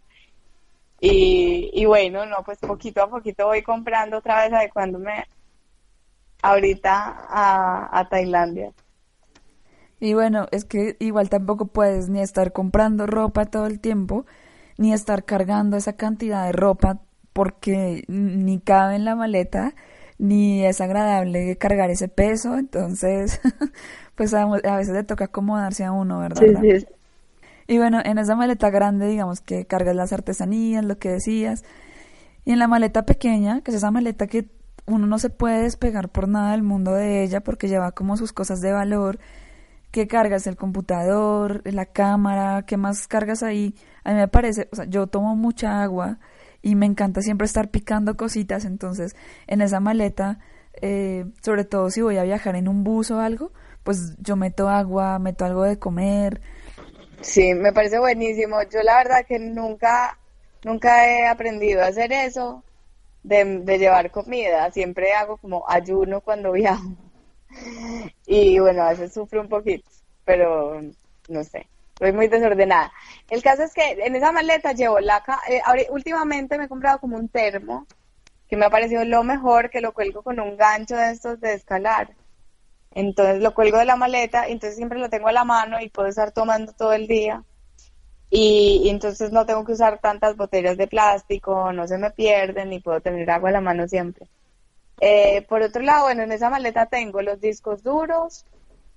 y, 1.00 1.70
y 1.72 1.84
bueno, 1.86 2.24
no, 2.26 2.36
pues 2.44 2.58
poquito 2.58 3.02
a 3.02 3.10
poquito 3.10 3.46
voy 3.46 3.62
comprando 3.62 4.18
otra 4.18 4.42
vez 4.42 4.52
adecuándome 4.52 5.26
ahorita 6.42 7.26
a, 7.28 7.98
a 7.98 8.08
Tailandia. 8.08 8.72
Y 10.00 10.14
bueno, 10.14 10.46
es 10.52 10.64
que 10.64 10.96
igual 11.00 11.28
tampoco 11.28 11.66
puedes 11.66 12.08
ni 12.08 12.20
estar 12.20 12.52
comprando 12.52 13.06
ropa 13.06 13.46
todo 13.46 13.66
el 13.66 13.80
tiempo, 13.80 14.26
ni 14.76 14.92
estar 14.92 15.24
cargando 15.24 15.76
esa 15.76 15.94
cantidad 15.94 16.46
de 16.46 16.52
ropa 16.52 17.00
porque 17.38 18.02
ni 18.08 18.58
cabe 18.58 18.96
en 18.96 19.04
la 19.04 19.14
maleta, 19.14 19.76
ni 20.18 20.64
es 20.64 20.80
agradable 20.80 21.56
cargar 21.56 21.88
ese 21.88 22.08
peso, 22.08 22.58
entonces, 22.58 23.40
pues 24.16 24.34
a, 24.34 24.44
veces 24.44 24.92
le 24.92 25.04
toca 25.04 25.26
acomodarse 25.26 25.84
a 25.84 25.92
uno, 25.92 26.18
¿verdad? 26.18 26.60
Sí, 26.60 26.80
sí. 26.80 26.86
Y 27.68 27.78
bueno, 27.78 28.00
en 28.04 28.18
esa 28.18 28.34
maleta 28.34 28.70
grande, 28.70 29.06
digamos 29.06 29.40
que 29.40 29.66
cargas 29.66 29.94
las 29.94 30.12
artesanías, 30.12 30.84
lo 30.84 30.98
que 30.98 31.10
decías, 31.10 31.62
y 32.44 32.50
en 32.50 32.58
la 32.58 32.66
maleta 32.66 33.06
pequeña, 33.06 33.60
que 33.60 33.70
es 33.70 33.76
esa 33.76 33.92
maleta 33.92 34.26
que 34.26 34.48
uno 34.86 35.06
no 35.06 35.20
se 35.20 35.30
puede 35.30 35.62
despegar 35.62 36.08
por 36.08 36.26
nada 36.26 36.50
del 36.50 36.64
mundo 36.64 36.92
de 36.94 37.22
ella 37.22 37.40
porque 37.40 37.68
lleva 37.68 37.92
como 37.92 38.16
sus 38.16 38.32
cosas 38.32 38.60
de 38.60 38.72
valor, 38.72 39.20
que 39.92 40.08
cargas 40.08 40.48
el 40.48 40.56
computador, 40.56 41.62
la 41.72 41.86
cámara, 41.86 42.64
¿qué 42.66 42.76
más 42.76 43.06
cargas 43.06 43.44
ahí? 43.44 43.76
A 44.02 44.10
mí 44.10 44.16
me 44.16 44.26
parece, 44.26 44.68
o 44.72 44.74
sea, 44.74 44.86
yo 44.86 45.06
tomo 45.06 45.36
mucha 45.36 45.84
agua 45.84 46.18
y 46.68 46.74
me 46.74 46.84
encanta 46.84 47.22
siempre 47.22 47.46
estar 47.46 47.70
picando 47.70 48.14
cositas, 48.16 48.66
entonces 48.66 49.16
en 49.46 49.62
esa 49.62 49.80
maleta, 49.80 50.38
eh, 50.82 51.24
sobre 51.42 51.64
todo 51.64 51.88
si 51.88 52.02
voy 52.02 52.18
a 52.18 52.24
viajar 52.24 52.56
en 52.56 52.68
un 52.68 52.84
bus 52.84 53.10
o 53.10 53.20
algo, 53.20 53.52
pues 53.84 54.16
yo 54.18 54.36
meto 54.36 54.68
agua, 54.68 55.18
meto 55.18 55.46
algo 55.46 55.62
de 55.62 55.78
comer. 55.78 56.42
Sí, 57.22 57.54
me 57.54 57.72
parece 57.72 57.98
buenísimo. 57.98 58.62
Yo 58.70 58.82
la 58.82 58.98
verdad 58.98 59.24
que 59.26 59.38
nunca, 59.38 60.18
nunca 60.62 61.08
he 61.08 61.26
aprendido 61.26 61.82
a 61.82 61.86
hacer 61.86 62.12
eso 62.12 62.62
de, 63.22 63.60
de 63.60 63.78
llevar 63.78 64.10
comida. 64.10 64.70
Siempre 64.70 65.12
hago 65.12 65.38
como 65.38 65.64
ayuno 65.68 66.20
cuando 66.20 66.52
viajo. 66.52 66.92
Y 68.26 68.58
bueno, 68.58 68.82
a 68.82 68.90
veces 68.90 69.14
sufro 69.14 69.40
un 69.40 69.48
poquito, 69.48 69.88
pero 70.26 70.82
no 71.30 71.44
sé. 71.44 71.66
Soy 71.98 72.12
muy 72.12 72.28
desordenada. 72.28 72.92
El 73.28 73.42
caso 73.42 73.62
es 73.64 73.74
que 73.74 73.98
en 74.04 74.16
esa 74.16 74.32
maleta 74.32 74.72
llevo 74.72 75.00
la... 75.00 75.22
eh, 75.48 75.60
últimamente 75.90 76.56
me 76.56 76.64
he 76.64 76.68
comprado 76.68 77.00
como 77.00 77.16
un 77.16 77.28
termo, 77.28 77.86
que 78.48 78.56
me 78.56 78.66
ha 78.66 78.70
parecido 78.70 79.04
lo 79.04 79.24
mejor, 79.24 79.68
que 79.70 79.80
lo 79.80 79.92
cuelgo 79.92 80.22
con 80.22 80.40
un 80.40 80.56
gancho 80.56 80.96
de 80.96 81.10
estos 81.10 81.40
de 81.40 81.54
escalar. 81.54 82.14
Entonces 82.92 83.42
lo 83.42 83.52
cuelgo 83.54 83.78
de 83.78 83.84
la 83.84 83.96
maleta, 83.96 84.46
entonces 84.46 84.76
siempre 84.76 84.98
lo 84.98 85.10
tengo 85.10 85.28
a 85.28 85.32
la 85.32 85.44
mano 85.44 85.80
y 85.80 85.90
puedo 85.90 86.08
estar 86.08 86.32
tomando 86.32 86.72
todo 86.72 86.92
el 86.94 87.06
día. 87.06 87.44
Y, 88.30 88.82
y 88.84 88.90
entonces 88.90 89.32
no 89.32 89.46
tengo 89.46 89.64
que 89.64 89.72
usar 89.72 90.00
tantas 90.00 90.36
botellas 90.36 90.76
de 90.76 90.86
plástico, 90.86 91.72
no 91.72 91.86
se 91.86 91.98
me 91.98 92.10
pierden 92.10 92.72
y 92.72 92.80
puedo 92.80 93.00
tener 93.00 93.30
agua 93.30 93.50
a 93.50 93.52
la 93.52 93.60
mano 93.60 93.88
siempre. 93.88 94.26
Eh, 95.00 95.42
por 95.42 95.62
otro 95.62 95.82
lado, 95.82 96.04
bueno, 96.04 96.22
en 96.22 96.32
esa 96.32 96.50
maleta 96.50 96.86
tengo 96.86 97.22
los 97.22 97.40
discos 97.40 97.82
duros, 97.82 98.44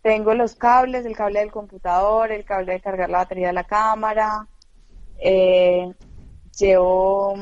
tengo 0.02 0.34
los 0.34 0.56
cables, 0.56 1.06
el 1.06 1.16
cable 1.16 1.40
del 1.42 1.52
computador, 1.52 2.32
el 2.32 2.46
cable 2.46 2.74
de 2.74 2.82
cargar 2.82 3.10
la 3.10 3.20
batería 3.20 3.48
de 3.48 3.54
la 3.54 3.64
cámara, 3.66 4.48
eh, 5.18 5.94
llevo, 6.58 7.36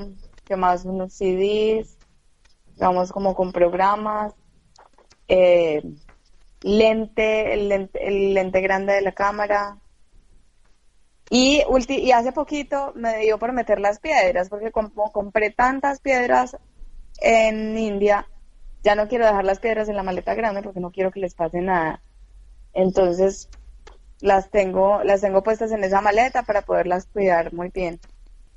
¿qué 0.47 0.55
más? 0.57 0.85
Unos 0.85 1.13
CDs, 1.15 1.99
vamos 2.77 3.11
como 3.11 3.35
con 3.35 3.51
programas, 3.53 4.33
eh, 5.27 5.83
lente, 6.61 7.53
el 7.53 7.69
lente, 7.69 8.07
el 8.07 8.33
lente 8.35 8.61
grande 8.61 8.93
de 8.93 9.01
la 9.01 9.13
cámara. 9.13 9.79
Y, 11.29 11.61
ulti- 11.67 11.99
y 11.99 12.11
hace 12.11 12.31
poquito 12.31 12.91
me 12.95 13.19
dio 13.19 13.37
por 13.39 13.53
meter 13.53 13.79
las 13.79 13.99
piedras, 13.99 14.49
porque 14.49 14.71
como 14.71 15.11
compré 15.11 15.51
tantas 15.51 16.01
piedras 16.01 16.57
en 17.21 17.77
India, 17.77 18.29
ya 18.83 18.95
no 18.95 19.07
quiero 19.07 19.25
dejar 19.27 19.45
las 19.45 19.59
piedras 19.59 19.89
en 19.89 19.95
la 19.97 20.03
maleta 20.03 20.35
grande 20.35 20.63
porque 20.63 20.79
no 20.81 20.91
quiero 20.91 21.11
que 21.11 21.19
les 21.21 21.35
pase 21.35 21.61
nada. 21.61 22.03
Entonces 22.73 23.49
las 24.21 24.49
tengo, 24.49 25.03
las 25.03 25.21
tengo 25.21 25.43
puestas 25.43 25.71
en 25.71 25.83
esa 25.83 26.01
maleta 26.01 26.43
para 26.43 26.61
poderlas 26.61 27.05
cuidar 27.05 27.53
muy 27.53 27.69
bien. 27.69 27.99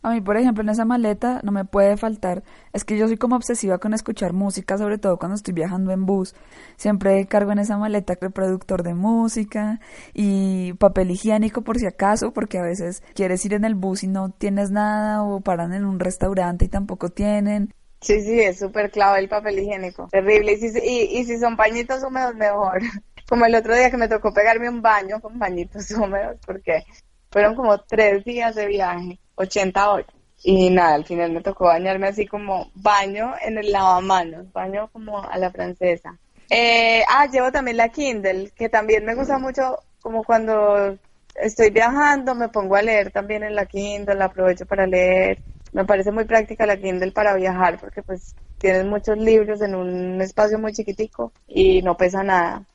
A 0.04 0.10
mí, 0.10 0.20
por 0.20 0.36
ejemplo, 0.36 0.64
en 0.64 0.68
esa 0.68 0.84
maleta 0.84 1.40
no 1.44 1.52
me 1.52 1.64
puede 1.64 1.96
faltar, 1.96 2.42
es 2.72 2.84
que 2.84 2.98
yo 2.98 3.06
soy 3.06 3.16
como 3.16 3.36
obsesiva 3.36 3.78
con 3.78 3.94
escuchar 3.94 4.32
música, 4.32 4.76
sobre 4.76 4.98
todo 4.98 5.16
cuando 5.16 5.36
estoy 5.36 5.54
viajando 5.54 5.92
en 5.92 6.06
bus. 6.06 6.34
Siempre 6.76 7.24
cargo 7.26 7.52
en 7.52 7.60
esa 7.60 7.78
maleta 7.78 8.18
reproductor 8.20 8.82
de 8.82 8.94
música 8.94 9.78
y 10.12 10.72
papel 10.72 11.12
higiénico 11.12 11.62
por 11.62 11.78
si 11.78 11.86
acaso, 11.86 12.32
porque 12.32 12.58
a 12.58 12.62
veces 12.62 13.04
quieres 13.14 13.44
ir 13.46 13.54
en 13.54 13.64
el 13.64 13.76
bus 13.76 14.02
y 14.02 14.08
no 14.08 14.30
tienes 14.30 14.72
nada 14.72 15.22
o 15.22 15.40
paran 15.40 15.72
en 15.72 15.84
un 15.84 16.00
restaurante 16.00 16.64
y 16.64 16.68
tampoco 16.68 17.10
tienen. 17.10 17.72
Sí, 18.00 18.20
sí, 18.22 18.40
es 18.40 18.58
súper 18.58 18.90
clave 18.90 19.20
el 19.20 19.28
papel 19.28 19.60
higiénico. 19.60 20.08
Terrible. 20.10 20.54
Y 20.54 20.56
si, 20.56 20.78
y, 20.80 21.20
y 21.20 21.24
si 21.24 21.38
son 21.38 21.56
pañitos 21.56 22.02
húmedos, 22.02 22.34
mejor. 22.34 22.80
Como 23.32 23.46
el 23.46 23.54
otro 23.54 23.74
día 23.74 23.90
que 23.90 23.96
me 23.96 24.08
tocó 24.08 24.34
pegarme 24.34 24.68
un 24.68 24.82
baño 24.82 25.18
con 25.18 25.38
pañitos 25.38 25.90
húmedos, 25.92 26.36
porque 26.44 26.84
fueron 27.30 27.54
como 27.54 27.78
tres 27.78 28.22
días 28.26 28.54
de 28.54 28.66
viaje, 28.66 29.18
80 29.36 29.90
horas. 29.90 30.14
Y 30.42 30.68
nada, 30.68 30.96
al 30.96 31.06
final 31.06 31.32
me 31.32 31.40
tocó 31.40 31.64
bañarme 31.64 32.08
así 32.08 32.26
como 32.26 32.70
baño 32.74 33.32
en 33.40 33.56
el 33.56 33.72
lavamanos, 33.72 34.52
baño 34.52 34.90
como 34.92 35.24
a 35.24 35.38
la 35.38 35.50
francesa. 35.50 36.18
Eh, 36.50 37.02
ah, 37.08 37.26
llevo 37.26 37.50
también 37.50 37.78
la 37.78 37.88
Kindle, 37.88 38.50
que 38.50 38.68
también 38.68 39.06
me 39.06 39.14
gusta 39.14 39.38
mucho, 39.38 39.78
como 40.02 40.24
cuando 40.24 40.98
estoy 41.34 41.70
viajando, 41.70 42.34
me 42.34 42.50
pongo 42.50 42.76
a 42.76 42.82
leer 42.82 43.12
también 43.12 43.44
en 43.44 43.54
la 43.54 43.64
Kindle, 43.64 44.14
la 44.14 44.26
aprovecho 44.26 44.66
para 44.66 44.86
leer. 44.86 45.38
Me 45.72 45.86
parece 45.86 46.12
muy 46.12 46.26
práctica 46.26 46.66
la 46.66 46.76
Kindle 46.76 47.12
para 47.12 47.34
viajar, 47.34 47.80
porque 47.80 48.02
pues 48.02 48.36
tienes 48.58 48.84
muchos 48.84 49.16
libros 49.16 49.62
en 49.62 49.74
un 49.74 50.20
espacio 50.20 50.58
muy 50.58 50.74
chiquitico 50.74 51.32
y 51.48 51.80
no 51.80 51.96
pesa 51.96 52.22
nada. 52.22 52.66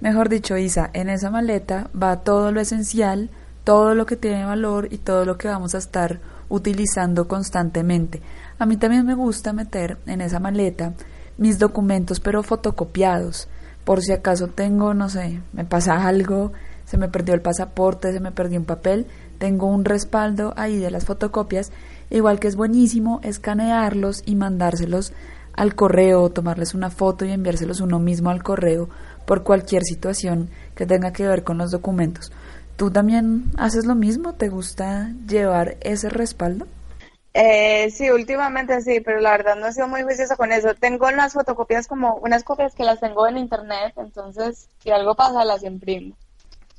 Mejor 0.00 0.28
dicho, 0.28 0.58
Isa, 0.58 0.90
en 0.92 1.08
esa 1.08 1.30
maleta 1.30 1.88
va 2.00 2.20
todo 2.20 2.52
lo 2.52 2.60
esencial, 2.60 3.30
todo 3.64 3.94
lo 3.94 4.04
que 4.04 4.16
tiene 4.16 4.44
valor 4.44 4.88
y 4.92 4.98
todo 4.98 5.24
lo 5.24 5.38
que 5.38 5.48
vamos 5.48 5.74
a 5.74 5.78
estar 5.78 6.20
utilizando 6.50 7.26
constantemente. 7.26 8.20
A 8.58 8.66
mí 8.66 8.76
también 8.76 9.06
me 9.06 9.14
gusta 9.14 9.54
meter 9.54 9.96
en 10.06 10.20
esa 10.20 10.38
maleta 10.38 10.92
mis 11.38 11.58
documentos 11.58 12.20
pero 12.20 12.42
fotocopiados, 12.42 13.48
por 13.84 14.02
si 14.02 14.12
acaso 14.12 14.48
tengo, 14.48 14.94
no 14.94 15.08
sé, 15.08 15.40
me 15.52 15.64
pasa 15.64 16.06
algo, 16.06 16.52
se 16.84 16.98
me 16.98 17.08
perdió 17.08 17.34
el 17.34 17.40
pasaporte, 17.40 18.12
se 18.12 18.20
me 18.20 18.32
perdió 18.32 18.58
un 18.58 18.66
papel, 18.66 19.06
tengo 19.38 19.66
un 19.66 19.84
respaldo 19.84 20.52
ahí 20.56 20.78
de 20.78 20.90
las 20.90 21.06
fotocopias, 21.06 21.72
igual 22.10 22.38
que 22.38 22.48
es 22.48 22.56
buenísimo 22.56 23.20
escanearlos 23.22 24.22
y 24.26 24.36
mandárselos 24.36 25.12
al 25.54 25.74
correo, 25.74 26.28
tomarles 26.30 26.74
una 26.74 26.90
foto 26.90 27.24
y 27.24 27.32
enviárselos 27.32 27.80
uno 27.80 27.98
mismo 27.98 28.30
al 28.30 28.42
correo 28.42 28.88
por 29.26 29.42
cualquier 29.42 29.82
situación 29.82 30.50
que 30.74 30.86
tenga 30.86 31.12
que 31.12 31.26
ver 31.28 31.44
con 31.44 31.58
los 31.58 31.70
documentos. 31.70 32.32
¿Tú 32.76 32.90
también 32.90 33.44
haces 33.56 33.86
lo 33.86 33.94
mismo? 33.94 34.34
¿Te 34.34 34.48
gusta 34.48 35.10
llevar 35.26 35.76
ese 35.80 36.08
respaldo? 36.08 36.66
Eh, 37.34 37.90
sí, 37.90 38.10
últimamente 38.10 38.80
sí, 38.80 39.00
pero 39.00 39.20
la 39.20 39.32
verdad 39.32 39.56
no 39.56 39.66
he 39.66 39.72
sido 39.72 39.88
muy 39.88 40.02
juiciosa 40.02 40.36
con 40.36 40.52
eso. 40.52 40.74
Tengo 40.74 41.06
unas 41.08 41.34
fotocopias 41.34 41.86
como 41.86 42.14
unas 42.16 42.44
copias 42.44 42.74
que 42.74 42.84
las 42.84 43.00
tengo 43.00 43.26
en 43.28 43.36
internet, 43.38 43.92
entonces 43.96 44.68
si 44.78 44.90
algo 44.90 45.14
pasa 45.14 45.44
las 45.44 45.62
imprimo. 45.62 46.16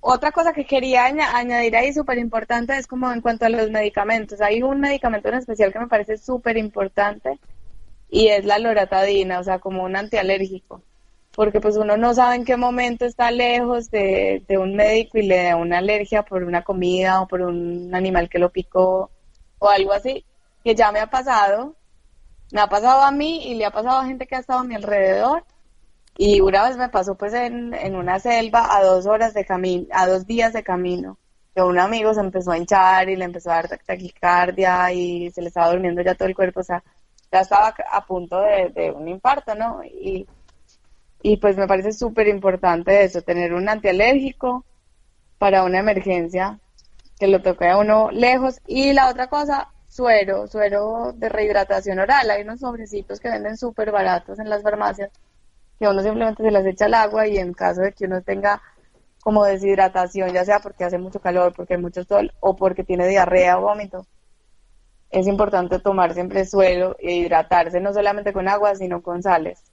Otra 0.02 0.32
cosa 0.32 0.54
que 0.54 0.66
quería 0.66 1.06
aña- 1.06 1.36
añadir 1.38 1.76
ahí 1.76 1.94
súper 1.94 2.18
importante 2.20 2.78
es 2.78 2.88
como 2.88 3.12
en 3.12 3.22
cuanto 3.22 3.46
a 3.46 3.50
los 3.50 3.70
medicamentos. 3.72 4.42
Hay 4.42 4.64
un 4.64 4.80
medicamento 4.82 5.30
en 5.30 5.36
especial 5.36 5.74
que 5.74 5.80
me 5.80 5.88
parece 5.88 6.18
súper 6.18 6.58
importante 6.58 7.40
y 8.10 8.28
es 8.30 8.46
la 8.46 8.60
loratadina, 8.60 9.40
o 9.40 9.44
sea, 9.44 9.60
como 9.60 9.84
un 9.84 9.96
antialérgico. 9.96 10.84
Porque 11.38 11.62
pues 11.62 11.78
uno 11.78 11.98
no 11.98 12.16
sabe 12.16 12.38
en 12.38 12.46
qué 12.46 12.58
momento 12.58 13.06
está 13.06 13.30
lejos 13.30 13.92
de, 13.92 14.44
de 14.48 14.58
un 14.58 14.76
médico 14.76 15.20
y 15.20 15.28
le 15.28 15.44
da 15.44 15.56
una 15.56 15.78
alergia 15.78 16.24
por 16.24 16.44
una 16.44 16.64
comida 16.64 17.22
o 17.22 17.28
por 17.28 17.44
un 17.44 17.94
animal 17.94 18.28
que 18.28 18.40
lo 18.40 18.52
picó 18.52 19.12
o 19.60 19.70
algo 19.70 19.94
así, 19.94 20.26
que 20.64 20.74
ya 20.74 20.92
me 20.92 21.00
ha 21.00 21.12
pasado. 21.12 21.76
Me 22.52 22.60
ha 22.60 22.66
pasado 22.68 23.04
a 23.04 23.12
mí 23.12 23.52
y 23.52 23.54
le 23.54 23.66
ha 23.66 23.70
pasado 23.72 24.00
a 24.00 24.08
gente 24.08 24.26
que 24.26 24.36
ha 24.36 24.40
estado 24.40 24.62
a 24.62 24.64
mi 24.64 24.74
alrededor. 24.74 25.46
Y 26.18 26.42
una 26.42 26.68
vez 26.68 26.76
me 26.76 26.90
pasó 26.90 27.14
pues 27.14 27.36
en, 27.36 27.72
en 27.76 27.96
una 27.96 28.18
selva 28.20 28.76
a 28.76 28.84
dos 28.84 29.06
horas 29.06 29.36
de 29.36 29.46
camino, 29.46 29.86
a 29.92 30.08
dos 30.08 30.26
días 30.26 30.54
de 30.54 30.64
camino, 30.64 31.20
que 31.54 31.62
un 31.62 31.78
amigo 31.78 32.16
se 32.16 32.22
empezó 32.22 32.52
a 32.52 32.58
hinchar 32.58 33.10
y 33.10 33.16
le 33.16 33.26
empezó 33.26 33.52
a 33.52 33.62
dar 33.62 33.80
taquicardia 33.86 34.92
y 34.92 35.30
se 35.30 35.44
le 35.44 35.50
estaba 35.50 35.70
durmiendo 35.70 36.02
ya 36.02 36.16
todo 36.16 36.28
el 36.28 36.36
cuerpo, 36.36 36.62
o 36.62 36.64
sea, 36.64 36.84
ya 37.32 37.42
estaba 37.42 37.76
a 37.92 38.06
punto 38.08 38.42
de, 38.42 38.70
de 38.70 38.92
un 38.92 39.08
infarto, 39.08 39.54
¿no? 39.54 39.84
Y, 39.84 40.26
y 41.22 41.38
pues 41.38 41.58
me 41.58 41.68
parece 41.68 41.94
súper 41.94 42.28
importante 42.28 43.04
eso, 43.04 43.22
tener 43.22 43.54
un 43.54 43.70
antialérgico 43.70 44.66
para 45.38 45.64
una 45.64 45.80
emergencia, 45.80 46.60
que 47.20 47.28
lo 47.28 47.42
toque 47.42 47.68
a 47.68 47.78
uno 47.78 48.12
lejos. 48.12 48.60
Y 48.68 48.94
la 48.94 49.10
otra 49.10 49.28
cosa, 49.28 49.70
suero, 49.88 50.48
suero 50.48 51.14
de 51.16 51.30
rehidratación 51.30 52.00
oral. 52.00 52.30
Hay 52.30 52.44
unos 52.44 52.60
sobrecitos 52.60 53.20
que 53.20 53.30
venden 53.30 53.58
súper 53.58 53.92
baratos 53.92 54.40
en 54.40 54.50
las 54.50 54.64
farmacias, 54.64 55.12
que 55.80 55.88
uno 55.88 56.02
simplemente 56.02 56.44
se 56.44 56.52
las 56.52 56.66
echa 56.66 56.86
al 56.86 56.94
agua 56.94 57.28
y 57.28 57.38
en 57.38 57.54
caso 57.54 57.82
de 57.82 57.94
que 57.94 58.06
uno 58.06 58.22
tenga 58.22 58.62
como 59.22 59.44
deshidratación, 59.44 60.32
ya 60.32 60.46
sea 60.46 60.60
porque 60.60 60.86
hace 60.86 60.98
mucho 60.98 61.20
calor, 61.20 61.54
porque 61.56 61.74
hay 61.74 61.82
mucho 61.82 62.04
sol 62.04 62.32
o 62.40 62.56
porque 62.56 62.84
tiene 62.84 63.08
diarrea 63.08 63.58
o 63.58 63.62
vómito, 63.62 64.06
es 65.10 65.28
importante 65.28 65.80
tomar 65.80 66.14
siempre 66.14 66.46
suero 66.46 66.96
e 67.00 67.14
hidratarse 67.14 67.80
no 67.80 67.94
solamente 67.94 68.34
con 68.34 68.48
agua, 68.48 68.76
sino 68.76 69.02
con 69.02 69.24
sales. 69.24 69.67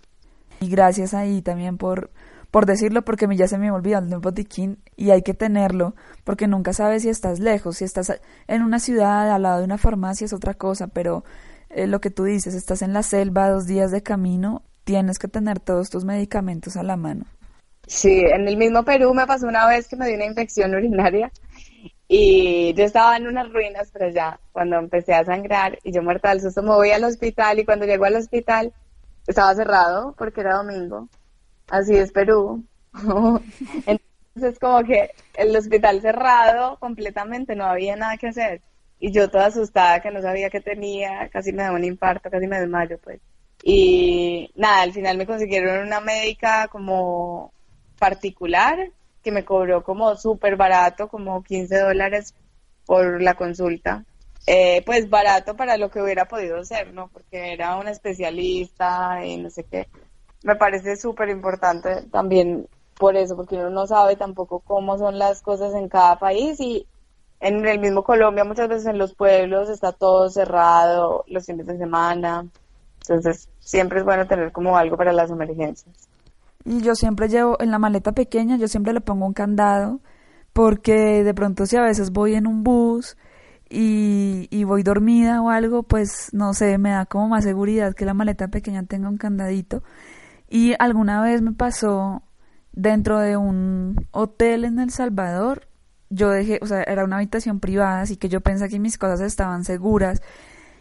Y 0.65 0.69
gracias 0.71 1.13
ahí 1.13 1.43
también 1.43 1.77
por, 1.77 2.11
por 2.51 2.65
decirlo, 2.65 3.03
porque 3.03 3.29
ya 3.37 3.47
se 3.47 3.59
me 3.59 3.71
olvidó 3.71 3.99
el 3.99 4.19
botiquín 4.19 4.79
y 4.97 5.11
hay 5.11 5.21
que 5.21 5.35
tenerlo, 5.35 5.95
porque 6.25 6.47
nunca 6.47 6.73
sabes 6.73 7.03
si 7.03 7.11
estás 7.11 7.39
lejos, 7.39 7.77
si 7.77 7.85
estás 7.85 8.19
en 8.49 8.63
una 8.63 8.79
ciudad 8.79 9.31
al 9.31 9.43
lado 9.43 9.59
de 9.59 9.67
una 9.67 9.77
farmacia 9.77 10.25
es 10.25 10.33
otra 10.33 10.55
cosa, 10.55 10.87
pero 10.87 11.23
eh, 11.69 11.87
lo 11.87 12.01
que 12.01 12.09
tú 12.09 12.25
dices, 12.25 12.55
estás 12.55 12.81
en 12.81 12.95
la 12.95 13.03
selva 13.03 13.51
dos 13.51 13.67
días 13.67 13.91
de 13.91 14.03
camino, 14.03 14.63
tienes 14.85 15.19
que 15.19 15.29
tener 15.29 15.61
todos 15.61 15.91
tus 15.91 16.07
medicamentos 16.07 16.79
a 16.79 16.83
la 16.83 16.97
mano. 16.97 17.27
Sí, 17.87 18.21
en 18.21 18.49
el 18.49 18.57
mismo 18.57 18.85
Perú 18.85 19.13
me 19.13 19.27
pasó 19.27 19.47
una 19.47 19.69
vez 19.69 19.87
que 19.87 19.97
me 19.97 20.07
dio 20.07 20.17
una 20.17 20.25
infección 20.25 20.75
urinaria 20.75 21.31
y 22.09 22.73
yo 22.73 22.85
estaba 22.85 23.19
en 23.19 23.27
unas 23.27 23.53
ruinas 23.53 23.91
por 23.91 24.05
allá 24.05 24.41
cuando 24.53 24.77
empecé 24.79 25.13
a 25.13 25.27
sangrar 25.27 25.79
y 25.85 25.93
yo 25.93 26.03
muerta 26.03 26.31
del 26.31 26.41
susto 26.41 26.63
me 26.63 26.71
voy 26.71 26.91
al 26.93 27.05
hospital 27.05 27.59
y 27.59 27.67
cuando 27.67 27.85
llego 27.85 28.07
al 28.07 28.17
hospital 28.17 28.73
estaba 29.27 29.55
cerrado 29.55 30.15
porque 30.17 30.41
era 30.41 30.57
domingo. 30.57 31.09
Así 31.69 31.97
es 31.97 32.13
Perú. 32.13 32.65
Entonces 33.87 34.59
como 34.61 34.83
que 34.85 35.11
el 35.35 35.57
hospital 35.57 36.01
cerrado 36.01 36.79
completamente, 36.79 37.55
no 37.55 37.65
había 37.65 37.97
nada 37.97 38.17
que 38.17 38.29
hacer. 38.29 38.63
Y 38.99 39.13
yo 39.13 39.31
toda 39.31 39.47
asustada 39.47 40.01
que 40.01 40.11
no 40.11 40.23
sabía 40.23 40.51
qué 40.51 40.61
tenía, 40.61 41.29
casi 41.31 41.53
me 41.53 41.63
da 41.63 41.73
un 41.73 41.85
infarto, 41.85 42.31
casi 42.31 42.47
me 42.47 42.61
desmayo 42.61 42.99
pues. 42.99 43.21
Y 43.63 44.51
nada, 44.57 44.83
al 44.83 44.93
final 44.93 45.17
me 45.17 45.27
consiguieron 45.27 45.87
una 45.87 46.01
médica 46.01 46.69
como 46.69 47.53
particular 47.99 48.91
que 49.23 49.33
me 49.33 49.45
cobró 49.45 49.83
como 49.83 50.15
súper 50.17 50.57
barato, 50.57 51.09
como 51.09 51.43
15 51.43 51.79
dólares 51.81 52.35
por 52.85 53.23
la 53.23 53.35
consulta. 53.35 54.05
Eh, 54.47 54.83
pues 54.85 55.09
barato 55.09 55.57
para 55.57 55.79
lo 55.79 55.91
que 55.91 56.03
hubiera 56.03 56.27
podido 56.27 56.63
ser, 56.65 56.93
¿no? 56.93 57.09
Porque 57.09 57.53
era 57.53 57.77
una 57.77 57.91
especialista 57.91 59.25
y 59.25 59.39
no 59.39 59.49
sé 59.49 59.65
qué. 59.65 59.89
Me 60.43 60.57
parece 60.57 60.97
súper 60.97 61.31
importante 61.31 62.03
también 62.11 62.69
por 62.99 63.17
eso, 63.17 63.37
porque 63.37 63.57
uno 63.57 63.71
no 63.71 63.87
sabe 63.87 64.17
tampoco 64.17 64.61
cómo 64.61 64.99
son 64.99 65.19
las 65.19 65.41
cosas 65.41 65.75
en 65.75 65.89
cada 65.89 66.19
país 66.19 66.61
y 66.61 66.87
en 67.41 67.67
el 67.67 67.79
mismo 67.79 68.03
Colombia, 68.05 68.45
muchas 68.45 68.69
veces 68.69 68.87
en 68.87 68.99
los 68.99 69.15
pueblos 69.15 69.69
está 69.69 69.93
todo 69.93 70.31
cerrado 70.31 71.25
los 71.27 71.47
fines 71.47 71.67
de 71.67 71.77
semana. 71.77 72.47
Entonces, 73.01 73.49
siempre 73.61 73.99
es 73.99 74.05
bueno 74.05 74.27
tener 74.27 74.53
como 74.53 74.79
algo 74.79 74.97
para 74.97 75.13
las 75.13 75.31
emergencias. 75.31 76.09
Y 76.65 76.81
yo 76.81 76.95
siempre 76.95 77.29
llevo 77.29 77.61
en 77.61 77.71
la 77.71 77.79
maleta 77.79 78.13
pequeña, 78.13 78.57
yo 78.57 78.69
siempre 78.69 78.95
le 78.95 79.03
pongo 79.03 79.27
un 79.27 79.35
candado, 79.35 80.01
porque 80.55 81.23
de 81.23 81.35
pronto 81.35 81.67
si 81.67 81.77
a 81.77 81.83
veces 81.83 82.13
voy 82.13 82.35
en 82.35 82.47
un 82.47 82.65
bus 82.65 83.19
y, 83.75 84.49
y 84.51 84.65
voy 84.65 84.83
dormida 84.83 85.43
o 85.43 85.51
algo, 85.51 85.83
pues 85.83 86.31
no 86.33 86.55
sé, 86.55 86.79
me 86.79 86.91
da 86.91 87.07
como 87.07 87.29
más 87.29 87.45
seguridad 87.45 87.95
que 87.95 88.05
la 88.05 88.15
maleta 88.15 88.49
pequeña 88.49 88.85
tenga 88.85 89.09
un 89.09 89.19
candadito. 89.19 89.83
Y 90.49 90.75
alguna 90.79 91.23
vez 91.23 91.43
me 91.43 91.53
pasó 91.53 92.23
dentro 92.73 93.19
de 93.19 93.37
un 93.37 94.07
hotel 94.13 94.65
en 94.65 94.79
El 94.79 94.91
Salvador, 94.91 95.69
yo 96.11 96.31
dejé, 96.31 96.61
o 96.63 96.67
sea, 96.67 96.83
era 96.83 97.05
una 97.05 97.17
habitación 97.17 97.61
privada, 97.61 98.01
así 98.03 98.17
que 98.17 98.29
yo 98.29 98.41
pensé 98.41 98.69
que 98.69 98.79
mis 98.79 98.99
cosas 98.99 99.21
estaban 99.21 99.65
seguras 99.65 100.23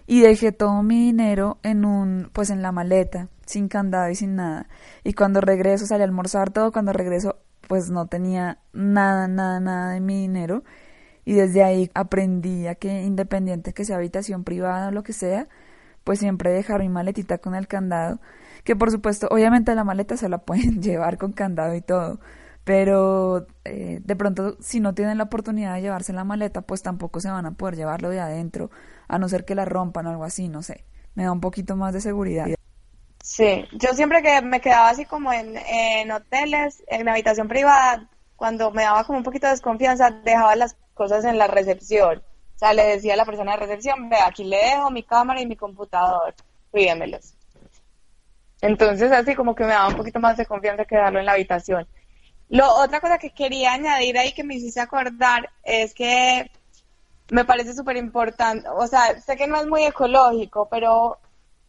y 0.05 0.21
dejé 0.21 0.51
todo 0.51 0.83
mi 0.83 1.05
dinero 1.05 1.59
en 1.63 1.85
un, 1.85 2.29
pues 2.33 2.49
en 2.49 2.61
la 2.61 2.71
maleta, 2.71 3.29
sin 3.45 3.67
candado 3.67 4.09
y 4.09 4.15
sin 4.15 4.35
nada. 4.35 4.67
Y 5.03 5.13
cuando 5.13 5.41
regreso, 5.41 5.85
salí 5.85 6.01
a 6.01 6.05
almorzar 6.05 6.51
todo, 6.51 6.71
cuando 6.71 6.93
regreso, 6.93 7.37
pues 7.67 7.89
no 7.89 8.07
tenía 8.07 8.59
nada, 8.73 9.27
nada, 9.27 9.59
nada 9.59 9.93
de 9.93 10.01
mi 10.01 10.21
dinero. 10.21 10.63
Y 11.25 11.33
desde 11.33 11.63
ahí 11.63 11.89
aprendí 11.93 12.67
a 12.67 12.75
que 12.75 13.03
independiente 13.03 13.73
que 13.73 13.85
sea 13.85 13.97
habitación 13.97 14.43
privada 14.43 14.89
o 14.89 14.91
lo 14.91 15.03
que 15.03 15.13
sea, 15.13 15.47
pues 16.03 16.19
siempre 16.19 16.51
dejar 16.51 16.81
mi 16.81 16.89
maletita 16.89 17.37
con 17.37 17.55
el 17.55 17.67
candado. 17.67 18.19
Que 18.63 18.75
por 18.75 18.91
supuesto, 18.91 19.27
obviamente 19.31 19.73
la 19.75 19.83
maleta 19.83 20.17
se 20.17 20.29
la 20.29 20.37
pueden 20.45 20.81
llevar 20.81 21.17
con 21.17 21.33
candado 21.33 21.75
y 21.75 21.81
todo 21.81 22.19
pero 22.63 23.45
eh, 23.65 23.99
de 24.01 24.15
pronto 24.15 24.57
si 24.61 24.79
no 24.79 24.93
tienen 24.93 25.17
la 25.17 25.25
oportunidad 25.25 25.75
de 25.75 25.81
llevarse 25.81 26.13
la 26.13 26.23
maleta, 26.23 26.61
pues 26.61 26.81
tampoco 26.81 27.19
se 27.19 27.29
van 27.29 27.45
a 27.45 27.51
poder 27.51 27.75
llevarlo 27.75 28.09
de 28.09 28.19
adentro, 28.19 28.69
a 29.07 29.19
no 29.19 29.27
ser 29.27 29.45
que 29.45 29.55
la 29.55 29.65
rompan 29.65 30.07
o 30.07 30.11
algo 30.11 30.23
así, 30.23 30.47
no 30.47 30.61
sé, 30.61 30.85
me 31.15 31.23
da 31.23 31.31
un 31.31 31.41
poquito 31.41 31.75
más 31.75 31.93
de 31.93 32.01
seguridad. 32.01 32.47
Sí, 33.21 33.65
yo 33.73 33.93
siempre 33.93 34.21
que 34.21 34.41
me 34.41 34.59
quedaba 34.59 34.89
así 34.89 35.05
como 35.05 35.31
en, 35.31 36.11
hoteles, 36.11 36.83
en 36.87 37.07
habitación 37.07 37.47
privada, 37.47 38.09
cuando 38.35 38.71
me 38.71 38.83
daba 38.83 39.05
como 39.05 39.19
un 39.19 39.23
poquito 39.23 39.47
de 39.47 39.51
desconfianza, 39.51 40.11
dejaba 40.11 40.55
las 40.55 40.75
cosas 40.93 41.25
en 41.25 41.37
la 41.37 41.47
recepción. 41.47 42.23
O 42.55 42.59
sea, 42.59 42.73
le 42.73 42.83
decía 42.83 43.13
a 43.13 43.17
la 43.17 43.25
persona 43.25 43.53
de 43.53 43.57
recepción, 43.57 44.09
ve, 44.09 44.17
aquí 44.25 44.43
le 44.43 44.57
dejo 44.57 44.91
mi 44.91 45.03
cámara 45.03 45.41
y 45.41 45.47
mi 45.47 45.55
computador, 45.55 46.33
cuídemelos. 46.71 47.33
Entonces, 48.61 49.11
así 49.11 49.35
como 49.35 49.55
que 49.55 49.63
me 49.63 49.71
daba 49.71 49.89
un 49.89 49.97
poquito 49.97 50.19
más 50.19 50.37
de 50.37 50.45
confianza 50.45 50.85
que 50.85 50.95
darlo 50.95 51.19
en 51.19 51.25
la 51.25 51.33
habitación. 51.33 51.87
Lo, 52.49 52.73
otra 52.75 53.01
cosa 53.01 53.17
que 53.17 53.31
quería 53.31 53.73
añadir 53.73 54.17
ahí 54.17 54.31
que 54.31 54.43
me 54.43 54.55
hiciste 54.55 54.79
acordar 54.79 55.49
es 55.63 55.93
que 55.93 56.49
me 57.29 57.45
parece 57.45 57.73
súper 57.73 57.97
importante, 57.97 58.67
o 58.69 58.85
sea, 58.87 59.19
sé 59.19 59.35
que 59.35 59.47
no 59.47 59.57
es 59.57 59.65
muy 59.65 59.83
ecológico, 59.83 60.67
pero 60.69 61.17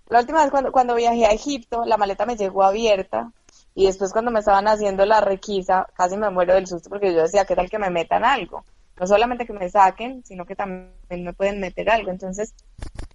la 0.08 0.20
última 0.20 0.42
vez 0.42 0.50
cuando, 0.50 0.72
cuando 0.72 0.94
viajé 0.94 1.26
a 1.26 1.32
Egipto, 1.32 1.84
la 1.86 1.96
maleta 1.96 2.26
me 2.26 2.36
llegó 2.36 2.62
abierta 2.62 3.32
y 3.74 3.86
después 3.86 4.12
cuando 4.12 4.30
me 4.30 4.40
estaban 4.40 4.68
haciendo 4.68 5.06
la 5.06 5.20
requisa, 5.20 5.86
casi 5.94 6.16
me 6.16 6.30
muero 6.30 6.54
del 6.54 6.66
susto 6.66 6.90
porque 6.90 7.14
yo 7.14 7.22
decía, 7.22 7.44
¿qué 7.44 7.56
tal 7.56 7.70
que 7.70 7.78
me 7.78 7.90
metan 7.90 8.24
algo? 8.24 8.64
No 8.98 9.06
solamente 9.06 9.46
que 9.46 9.52
me 9.52 9.68
saquen, 9.68 10.24
sino 10.24 10.46
que 10.46 10.54
también 10.54 11.24
me 11.24 11.32
pueden 11.32 11.60
meter 11.60 11.90
algo. 11.90 12.10
Entonces, 12.10 12.54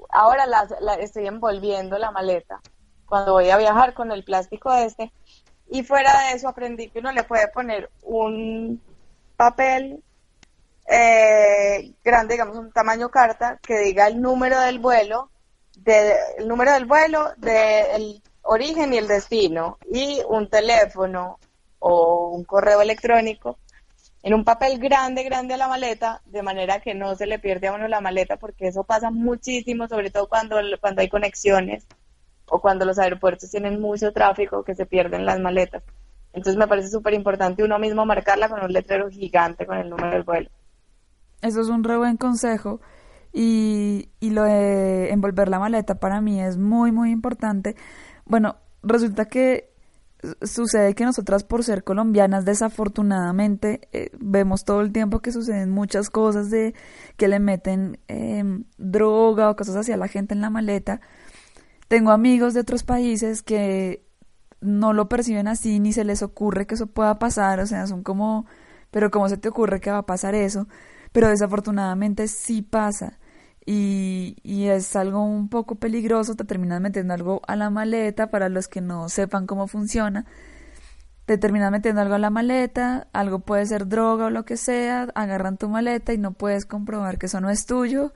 ahora 0.10 0.46
la, 0.46 0.68
la 0.82 0.96
estoy 0.96 1.28
envolviendo 1.28 1.98
la 1.98 2.12
maleta 2.12 2.60
cuando 3.06 3.34
voy 3.34 3.50
a 3.50 3.58
viajar 3.58 3.94
con 3.94 4.12
el 4.12 4.24
plástico 4.24 4.72
este 4.74 5.12
y 5.70 5.84
fuera 5.84 6.12
de 6.24 6.36
eso 6.36 6.48
aprendí 6.48 6.90
que 6.90 7.00
uno 7.00 7.12
le 7.12 7.24
puede 7.24 7.48
poner 7.48 7.90
un 8.02 8.82
papel 9.36 10.04
eh, 10.90 11.94
grande, 12.04 12.34
digamos 12.34 12.58
un 12.58 12.72
tamaño 12.72 13.10
carta, 13.10 13.60
que 13.62 13.78
diga 13.80 14.08
el 14.08 14.20
número 14.20 14.60
del 14.60 14.80
vuelo, 14.80 15.30
de, 15.78 16.16
el 16.40 16.48
número 16.48 16.74
del 16.74 16.86
vuelo, 16.86 17.32
del 17.38 18.24
origen 18.42 18.94
y 18.94 18.98
el 18.98 19.08
destino, 19.08 19.78
y 19.92 20.22
un 20.28 20.50
teléfono 20.50 21.38
o 21.78 22.30
un 22.30 22.44
correo 22.44 22.82
electrónico 22.82 23.60
en 24.22 24.34
un 24.34 24.44
papel 24.44 24.80
grande, 24.80 25.24
grande 25.24 25.54
a 25.54 25.58
la 25.58 25.68
maleta, 25.68 26.22
de 26.26 26.44
manera 26.44 26.82
que 26.82 26.94
no 26.94 27.16
se 27.16 27.26
le 27.26 27.40
pierde 27.40 27.68
a 27.68 27.74
uno 27.74 27.88
la 27.88 28.02
maleta, 28.02 28.38
porque 28.38 28.68
eso 28.68 28.84
pasa 28.84 29.12
muchísimo, 29.12 29.88
sobre 29.88 30.10
todo 30.10 30.28
cuando, 30.28 30.58
cuando 30.82 31.02
hay 31.02 31.10
conexiones 31.10 31.86
o 32.48 32.60
cuando 32.60 32.86
los 32.86 33.00
aeropuertos 33.00 33.50
tienen 33.50 33.80
mucho 33.80 34.12
tráfico 34.12 34.64
que 34.64 34.76
se 34.76 34.86
pierden 34.86 35.26
las 35.26 35.40
maletas. 35.40 35.84
Entonces 36.34 36.58
me 36.58 36.68
parece 36.68 36.90
súper 36.90 37.14
importante 37.14 37.64
uno 37.64 37.80
mismo 37.80 38.06
marcarla 38.06 38.50
con 38.50 38.64
un 38.64 38.74
letrero 38.74 39.10
gigante 39.10 39.66
con 39.66 39.78
el 39.78 39.90
número 39.90 40.12
del 40.12 40.24
vuelo. 40.24 40.50
Eso 41.42 41.62
es 41.62 41.70
un 41.70 41.84
re 41.84 41.98
buen 41.98 42.18
consejo 42.18 42.82
y, 43.32 44.10
y 44.20 44.32
lo 44.32 44.44
de 44.44 45.12
envolver 45.12 45.48
la 45.48 45.60
maleta 45.60 45.96
para 45.96 46.20
mí 46.20 46.42
es 46.42 46.58
muy, 46.58 46.92
muy 46.92 47.12
importante. 47.12 47.76
Bueno, 48.26 48.58
resulta 48.84 49.26
que 49.26 49.70
sucede 50.42 50.96
que 50.96 51.06
nosotras 51.06 51.44
por 51.44 51.64
ser 51.64 51.84
colombianas 51.84 52.44
desafortunadamente 52.46 53.88
eh, 53.94 54.12
vemos 54.20 54.66
todo 54.66 54.82
el 54.82 54.92
tiempo 54.92 55.20
que 55.20 55.32
suceden 55.32 55.70
muchas 55.70 56.10
cosas 56.10 56.50
de 56.50 56.74
que 57.16 57.28
le 57.28 57.40
meten 57.40 58.00
em, 58.08 58.66
droga 58.78 59.50
o 59.50 59.56
cosas 59.56 59.78
así 59.78 59.92
a 59.92 59.98
la 59.98 60.10
gente 60.10 60.34
en 60.34 60.42
la 60.42 60.50
maleta 60.50 61.00
tengo 61.88 62.12
amigos 62.12 62.54
de 62.54 62.60
otros 62.60 62.84
países 62.84 63.42
que 63.42 64.06
no 64.62 64.94
lo 64.94 65.10
perciben 65.10 65.48
así 65.48 65.80
ni 65.80 65.94
se 65.94 66.04
les 66.04 66.22
ocurre 66.22 66.68
que 66.68 66.76
eso 66.76 66.88
pueda 66.88 67.18
pasar, 67.20 67.60
o 67.60 67.66
sea, 67.66 67.88
son 67.88 68.04
como, 68.04 68.46
pero 68.92 69.10
¿cómo 69.12 69.30
se 69.30 69.38
te 69.38 69.50
ocurre 69.50 69.80
que 69.80 69.92
va 69.92 70.00
a 70.00 70.06
pasar 70.06 70.36
eso? 70.36 70.68
Pero 71.12 71.30
desafortunadamente 71.30 72.28
sí 72.28 72.62
pasa 72.62 73.20
y, 73.72 74.38
y 74.42 74.70
es 74.70 74.96
algo 74.96 75.24
un 75.24 75.48
poco 75.48 75.76
peligroso, 75.76 76.34
te 76.34 76.44
terminas 76.44 76.82
metiendo 76.82 77.14
algo 77.14 77.42
a 77.48 77.56
la 77.56 77.70
maleta 77.70 78.32
para 78.32 78.50
los 78.50 78.68
que 78.68 78.82
no 78.82 79.10
sepan 79.10 79.46
cómo 79.46 79.68
funciona. 79.68 80.26
Te 81.26 81.38
terminas 81.38 81.72
metiendo 81.72 82.02
algo 82.02 82.16
a 82.16 82.18
la 82.18 82.32
maleta, 82.32 83.10
algo 83.14 83.42
puede 83.42 83.68
ser 83.68 83.88
droga 83.88 84.26
o 84.26 84.30
lo 84.32 84.44
que 84.44 84.58
sea, 84.58 85.04
agarran 85.14 85.58
tu 85.58 85.70
maleta 85.70 86.14
y 86.14 86.18
no 86.18 86.32
puedes 86.32 86.66
comprobar 86.66 87.20
que 87.20 87.28
eso 87.28 87.42
no 87.42 87.52
es 87.52 87.68
tuyo 87.68 88.12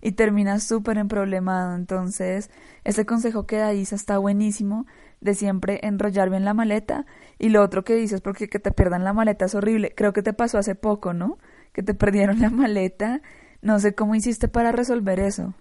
y 0.00 0.12
terminas 0.12 0.62
súper 0.62 0.98
emproblemado. 0.98 1.74
Entonces, 1.74 2.48
ese 2.84 3.04
consejo 3.04 3.44
que 3.44 3.56
da 3.56 3.74
Isa 3.74 3.96
está 3.96 4.18
buenísimo 4.18 4.86
de 5.20 5.34
siempre 5.34 5.80
enrollar 5.82 6.30
bien 6.30 6.44
la 6.44 6.54
maleta 6.54 7.06
y 7.40 7.48
lo 7.48 7.60
otro 7.64 7.82
que 7.82 7.96
dices 7.96 8.20
porque 8.20 8.48
que 8.48 8.60
te 8.60 8.70
pierdan 8.70 9.02
la 9.02 9.12
maleta 9.12 9.46
es 9.46 9.56
horrible. 9.56 9.94
Creo 9.96 10.12
que 10.12 10.22
te 10.22 10.32
pasó 10.32 10.58
hace 10.58 10.76
poco, 10.76 11.12
¿no? 11.12 11.38
Que 11.72 11.82
te 11.82 11.92
perdieron 12.02 12.38
la 12.38 12.50
maleta. 12.50 13.20
No 13.62 13.78
sé 13.78 13.94
cómo 13.94 14.14
hiciste 14.14 14.48
para 14.48 14.72
resolver 14.72 15.20
eso. 15.20 15.54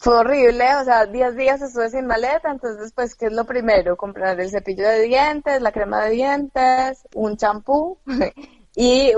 Fue 0.00 0.16
horrible, 0.16 0.64
o 0.76 0.84
sea, 0.84 1.06
10 1.06 1.36
días 1.36 1.60
estuve 1.60 1.90
sin 1.90 2.06
maleta, 2.06 2.50
entonces 2.50 2.92
pues, 2.94 3.14
¿qué 3.14 3.26
es 3.26 3.32
lo 3.32 3.44
primero? 3.44 3.96
Comprar 3.96 4.40
el 4.40 4.50
cepillo 4.50 4.88
de 4.88 5.02
dientes, 5.02 5.60
la 5.60 5.72
crema 5.72 6.04
de 6.04 6.10
dientes, 6.10 7.06
un 7.14 7.36
champú 7.36 7.98
y 8.76 9.12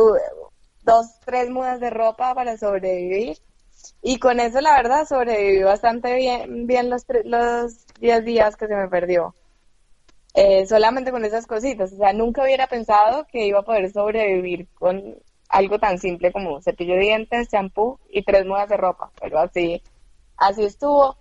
dos, 0.83 1.20
tres 1.24 1.50
mudas 1.50 1.79
de 1.81 1.90
ropa 1.90 2.35
para 2.35 2.57
sobrevivir. 2.57 3.37
Y 4.02 4.18
con 4.18 4.40
eso, 4.40 4.61
la 4.61 4.76
verdad, 4.76 5.07
sobreviví 5.07 5.62
bastante 5.62 6.14
bien, 6.14 6.66
bien 6.66 6.90
los, 6.90 7.05
los 7.24 7.87
10 8.00 8.24
días 8.24 8.57
que 8.57 8.66
se 8.66 8.74
me 8.74 8.88
perdió. 8.88 9.35
Eh, 10.35 10.66
solamente 10.66 11.11
con 11.11 11.24
esas 11.24 11.46
cositas. 11.46 11.92
O 11.92 11.96
sea, 11.96 12.12
nunca 12.12 12.42
hubiera 12.42 12.66
pensado 12.66 13.26
que 13.26 13.46
iba 13.46 13.61
a 13.61 13.64
poder 13.64 13.90
sobrevivir 13.90 14.68
con 14.74 15.16
algo 15.48 15.78
tan 15.78 15.98
simple 15.98 16.32
como 16.32 16.61
cepillo 16.62 16.94
de 16.94 17.00
dientes, 17.00 17.48
champú 17.48 17.98
y 18.11 18.22
tres 18.22 18.46
mudas 18.46 18.68
de 18.68 18.76
ropa. 18.76 19.11
Pero 19.20 19.38
así, 19.38 19.82
así 20.37 20.64
estuvo. 20.64 21.16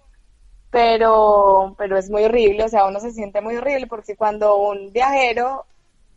Pero, 0.71 1.75
pero 1.77 1.97
es 1.97 2.09
muy 2.09 2.25
horrible, 2.25 2.65
o 2.65 2.69
sea, 2.69 2.85
uno 2.85 2.99
se 2.99 3.11
siente 3.11 3.39
muy 3.41 3.55
horrible 3.55 3.87
porque 3.87 4.17
cuando 4.17 4.57
un 4.57 4.91
viajero 4.91 5.65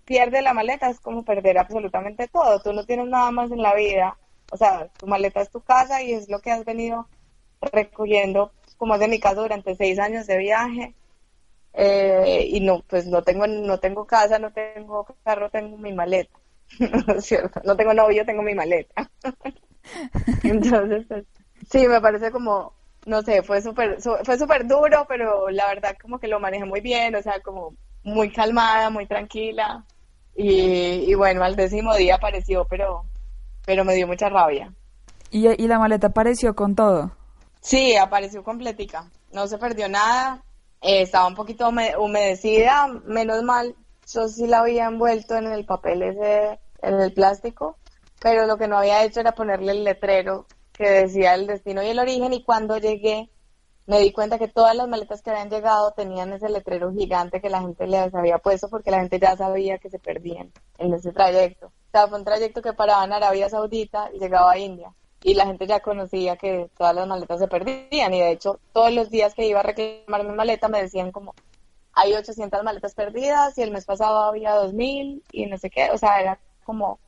pierde 0.05 0.43
la 0.43 0.53
maleta 0.55 0.91
es 0.91 0.99
como 1.01 1.25
perder 1.25 1.59
absolutamente 1.59 2.29
todo. 2.29 2.61
Tú 2.61 2.73
no 2.73 2.85
tienes 2.85 3.07
nada 3.07 3.31
más 3.31 3.53
en 3.53 3.63
la 3.63 3.75
vida 3.75 4.17
o 4.51 4.57
sea, 4.57 4.89
tu 4.99 5.07
maleta 5.07 5.41
es 5.41 5.51
tu 5.51 5.61
casa 5.61 6.03
y 6.03 6.13
es 6.13 6.29
lo 6.29 6.41
que 6.41 6.51
has 6.51 6.65
venido 6.65 7.07
recogiendo, 7.61 8.53
como 8.77 8.95
es 8.95 9.01
de 9.01 9.09
mi 9.09 9.21
caso, 9.21 9.43
durante 9.43 9.77
seis 9.77 9.99
años 9.99 10.27
de 10.27 10.39
viaje. 10.39 10.95
Eh, 11.75 12.47
y 12.51 12.61
no, 12.61 12.83
pues 12.89 13.07
no 13.07 13.23
tengo, 13.23 13.47
no 13.47 13.79
tengo 13.79 14.07
casa, 14.07 14.39
no 14.39 14.53
tengo 14.53 15.07
carro, 15.23 15.51
tengo 15.51 15.77
mi 15.77 15.93
maleta. 15.93 16.39
¿No 16.79 17.15
es 17.15 17.25
cierto? 17.27 17.61
No 17.65 17.77
tengo 17.77 17.95
novio, 17.95 18.25
tengo 18.25 18.43
mi 18.43 18.55
maleta. 18.55 19.11
Entonces, 20.43 21.07
pues, 21.09 21.25
sí, 21.71 21.89
me 21.89 22.01
parece 22.01 22.31
como, 22.31 22.75
no 23.07 23.23
sé, 23.23 23.43
fue 23.43 23.63
súper, 23.63 23.99
fue 24.01 24.39
súper 24.39 24.67
duro, 24.67 25.07
pero 25.09 25.49
la 25.51 25.67
verdad 25.69 25.97
como 26.01 26.19
que 26.19 26.29
lo 26.29 26.41
manejé 26.41 26.65
muy 26.65 26.81
bien, 26.81 27.15
o 27.15 27.23
sea, 27.23 27.41
como 27.41 27.75
muy 28.03 28.31
calmada, 28.31 28.91
muy 28.91 29.07
tranquila. 29.07 29.85
Y, 30.37 31.11
y 31.11 31.15
bueno, 31.15 31.43
al 31.43 31.57
décimo 31.57 31.97
día 31.97 32.15
apareció, 32.15 32.65
pero 32.69 33.05
pero 33.69 33.85
me 33.85 33.95
dio 33.95 34.07
mucha 34.07 34.31
rabia. 34.31 34.73
¿Y, 35.31 35.47
y 35.47 35.69
la 35.69 35.79
maleta 35.79 36.07
apareció 36.07 36.57
con 36.57 36.75
todo? 36.75 37.11
Sí, 37.61 37.97
apareció 37.97 38.43
completica, 38.43 39.11
no 39.31 39.47
se 39.47 39.59
perdió 39.59 39.91
nada, 39.91 40.43
eh, 40.81 41.03
estaba 41.03 41.27
un 41.27 41.35
poquito 41.35 41.69
humedecida, 41.69 42.87
menos 43.05 43.43
mal, 43.43 43.77
yo 44.13 44.29
sí 44.29 44.47
la 44.47 44.61
había 44.61 44.87
envuelto 44.87 45.37
en 45.37 45.47
el 45.47 45.65
papel 45.65 46.03
ese, 46.03 46.59
en 46.83 47.01
el 47.01 47.13
plástico, 47.13 47.77
pero 48.21 48.47
lo 48.47 48.57
que 48.57 48.69
no 48.69 48.79
había 48.79 49.05
hecho 49.05 49.21
era 49.21 49.33
ponerle 49.33 49.73
el 49.73 49.85
letrero 49.85 50.47
que 50.73 50.89
decía 50.89 51.35
el 51.35 51.47
destino 51.47 51.83
y 51.83 51.89
el 51.89 51.99
origen 51.99 52.33
y 52.33 52.45
cuando 52.45 52.79
llegué 52.79 53.31
me 53.89 54.01
di 54.01 54.13
cuenta 54.13 54.39
que 54.39 54.49
todas 54.49 54.77
las 54.77 54.87
maletas 54.87 55.23
que 55.23 55.31
habían 55.31 55.49
llegado 55.49 55.93
tenían 55.93 56.31
ese 56.35 56.51
letrero 56.51 56.93
gigante 56.93 57.41
que 57.41 57.49
la 57.49 57.63
gente 57.63 57.87
les 57.87 58.15
había 58.15 58.39
puesto 58.39 58.69
porque 58.69 58.91
la 58.91 59.01
gente 59.01 59.19
ya 59.19 59.35
sabía 59.35 59.79
que 59.79 59.89
se 59.89 59.99
perdían 59.99 60.53
en 60.77 60.93
ese 60.93 61.11
trayecto. 61.11 61.69
O 61.69 61.91
sea, 61.91 62.07
fue 62.07 62.19
un 62.19 62.25
trayecto 62.25 62.61
que 62.61 62.75
paraba 62.75 63.03
en 63.05 63.15
Arabia 63.15 63.49
Saudita 63.49 64.11
y 64.15 64.19
llegaba 64.19 64.53
a 64.53 64.59
India. 64.59 64.93
Y 65.23 65.33
la 65.33 65.47
gente 65.47 65.67
ya 65.67 65.81
conocía 65.81 66.37
que 66.37 66.71
todas 66.77 66.95
las 66.95 67.09
maletas 67.09 67.41
se 67.41 67.49
perdían. 67.49 68.13
Y 68.13 68.21
de 68.21 68.31
hecho, 68.31 68.61
todos 68.75 68.93
los 68.93 69.09
días 69.09 69.35
que 69.35 69.47
iba 69.47 69.61
a 69.61 69.63
reclamar 69.63 70.25
mi 70.25 70.35
maleta 70.35 70.69
me 70.69 70.83
decían 70.83 71.11
como, 71.11 71.35
hay 71.95 72.15
800 72.15 72.63
maletas 72.63 72.95
perdidas 72.95 73.57
y 73.59 73.63
el 73.63 73.71
mes 73.71 73.85
pasado 73.85 74.19
había 74.23 74.55
2000 74.55 75.23
y 75.33 75.47
no 75.47 75.59
sé 75.59 75.71
qué. 75.71 75.91
O 75.93 75.99
sea, 75.99 76.21
era 76.21 76.39
como, 76.65 76.99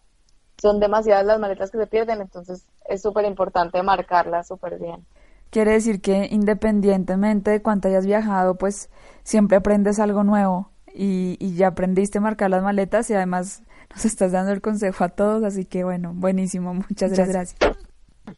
son 0.61 0.81
demasiadas 0.81 1.25
las 1.25 1.39
maletas 1.39 1.71
que 1.71 1.79
se 1.79 1.87
pierden. 1.87 2.21
Entonces 2.21 2.67
es 2.89 3.03
súper 3.03 3.25
importante 3.25 3.83
marcarlas 3.83 4.49
súper 4.49 4.79
bien. 4.79 5.07
Quiere 5.51 5.73
decir 5.73 6.01
que 6.01 6.29
independientemente 6.31 7.51
de 7.51 7.63
cuánto 7.63 7.89
hayas 7.89 8.07
viajado, 8.07 8.55
pues 8.57 8.89
siempre 9.25 9.57
aprendes 9.57 9.99
algo 9.99 10.23
nuevo 10.23 10.71
y, 10.95 11.37
y 11.41 11.57
ya 11.57 11.69
aprendiste 11.69 12.19
a 12.19 12.21
marcar 12.21 12.51
las 12.51 12.63
maletas 12.63 13.11
y 13.11 13.15
además 13.15 13.63
nos 13.91 14.05
estás 14.05 14.33
dando 14.33 14.53
el 14.53 14.61
consejo 14.61 15.05
a 15.05 15.09
todos, 15.09 15.43
así 15.43 15.65
que 15.65 15.83
bueno, 15.85 16.13
buenísimo, 16.15 16.75
muchas 16.75 17.13
gracias. 17.13 17.57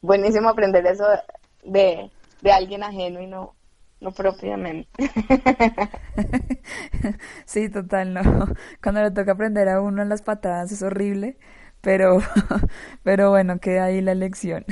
Buenísimo 0.01 0.49
aprender 0.49 0.87
eso 0.87 1.05
de, 1.65 2.11
de 2.41 2.53
alguien 2.53 2.83
ajeno 2.83 3.21
y 3.21 3.27
no, 3.27 3.55
no 4.03 4.13
propiamente. 4.13 4.91
sí, 7.47 7.69
total, 7.69 8.15
no. 8.15 8.23
Cuando 8.83 9.03
le 9.03 9.11
toca 9.13 9.33
aprender 9.33 9.69
a 9.69 9.81
uno 9.81 10.05
las 10.05 10.23
patadas 10.23 10.73
es 10.73 10.83
horrible, 10.83 11.39
pero, 11.81 12.19
pero 13.03 13.31
bueno, 13.31 13.59
queda 13.59 13.85
ahí 13.85 14.01
la 14.01 14.15
lección. 14.15 14.65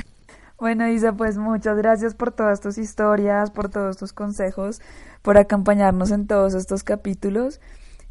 Bueno, 0.59 0.87
Isa, 0.87 1.13
pues 1.13 1.37
muchas 1.37 1.77
gracias 1.77 2.13
por 2.13 2.31
todas 2.31 2.59
tus 2.61 2.77
historias, 2.77 3.49
por 3.49 3.69
todos 3.69 3.97
tus 3.97 4.13
consejos, 4.13 4.81
por 5.21 5.37
acompañarnos 5.37 6.11
en 6.11 6.27
todos 6.27 6.53
estos 6.53 6.83
capítulos 6.83 7.59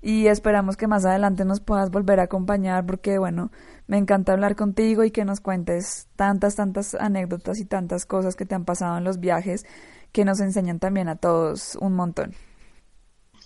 y 0.02 0.26
esperamos 0.26 0.76
que 0.76 0.88
más 0.88 1.04
adelante 1.04 1.44
nos 1.44 1.60
puedas 1.60 1.90
volver 1.90 2.18
a 2.18 2.24
acompañar 2.24 2.86
porque, 2.86 3.18
bueno, 3.18 3.50
me 3.86 3.98
encanta 3.98 4.32
hablar 4.32 4.56
contigo 4.56 5.04
y 5.04 5.10
que 5.10 5.24
nos 5.24 5.40
cuentes 5.40 6.08
tantas, 6.16 6.56
tantas 6.56 6.94
anécdotas 6.94 7.58
y 7.58 7.66
tantas 7.66 8.06
cosas 8.06 8.34
que 8.34 8.46
te 8.46 8.54
han 8.54 8.64
pasado 8.64 8.96
en 8.98 9.04
los 9.04 9.20
viajes 9.20 9.66
que 10.12 10.24
nos 10.24 10.40
enseñan 10.40 10.78
también 10.78 11.08
a 11.08 11.16
todos 11.16 11.76
un 11.76 11.94
montón. 11.94 12.34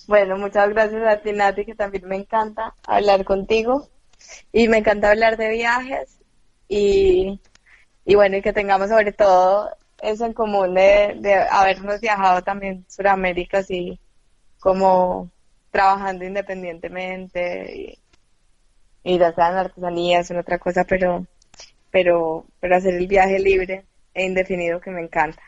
Bueno, 0.07 0.37
muchas 0.37 0.68
gracias 0.70 1.03
a 1.07 1.22
ti, 1.22 1.33
Nati, 1.33 1.64
que 1.64 1.74
también 1.74 2.07
me 2.07 2.16
encanta 2.16 2.74
hablar 2.87 3.24
contigo 3.24 3.88
y 4.53 4.68
me 4.68 4.79
encanta 4.79 5.11
hablar 5.11 5.37
de 5.37 5.48
viajes 5.50 6.18
y 6.68 7.40
y 8.05 8.14
bueno, 8.16 8.37
y 8.37 8.42
que 8.42 8.53
tengamos 8.53 8.90
sobre 8.90 9.12
todo 9.12 9.70
eso 10.03 10.27
en 10.27 10.35
común 10.35 10.74
de, 10.74 11.16
de 11.20 11.35
habernos 11.35 12.00
viajado 12.00 12.42
también 12.42 12.85
Sudamérica, 12.88 13.59
así 13.59 13.98
como 14.61 15.31
trabajando 15.70 16.24
independientemente 16.24 17.74
y, 17.74 17.98
y 19.03 19.18
ya 19.18 19.33
sea 19.35 19.50
en 19.50 19.57
artesanías 19.57 20.31
en 20.31 20.38
otra 20.38 20.59
cosa, 20.59 20.85
pero, 20.85 21.27
pero, 21.90 22.46
pero 22.61 22.77
hacer 22.77 22.94
el 22.94 23.07
viaje 23.07 23.38
libre 23.38 23.87
e 24.12 24.24
indefinido 24.27 24.81
que 24.81 24.90
me 24.90 25.03
encanta. 25.03 25.42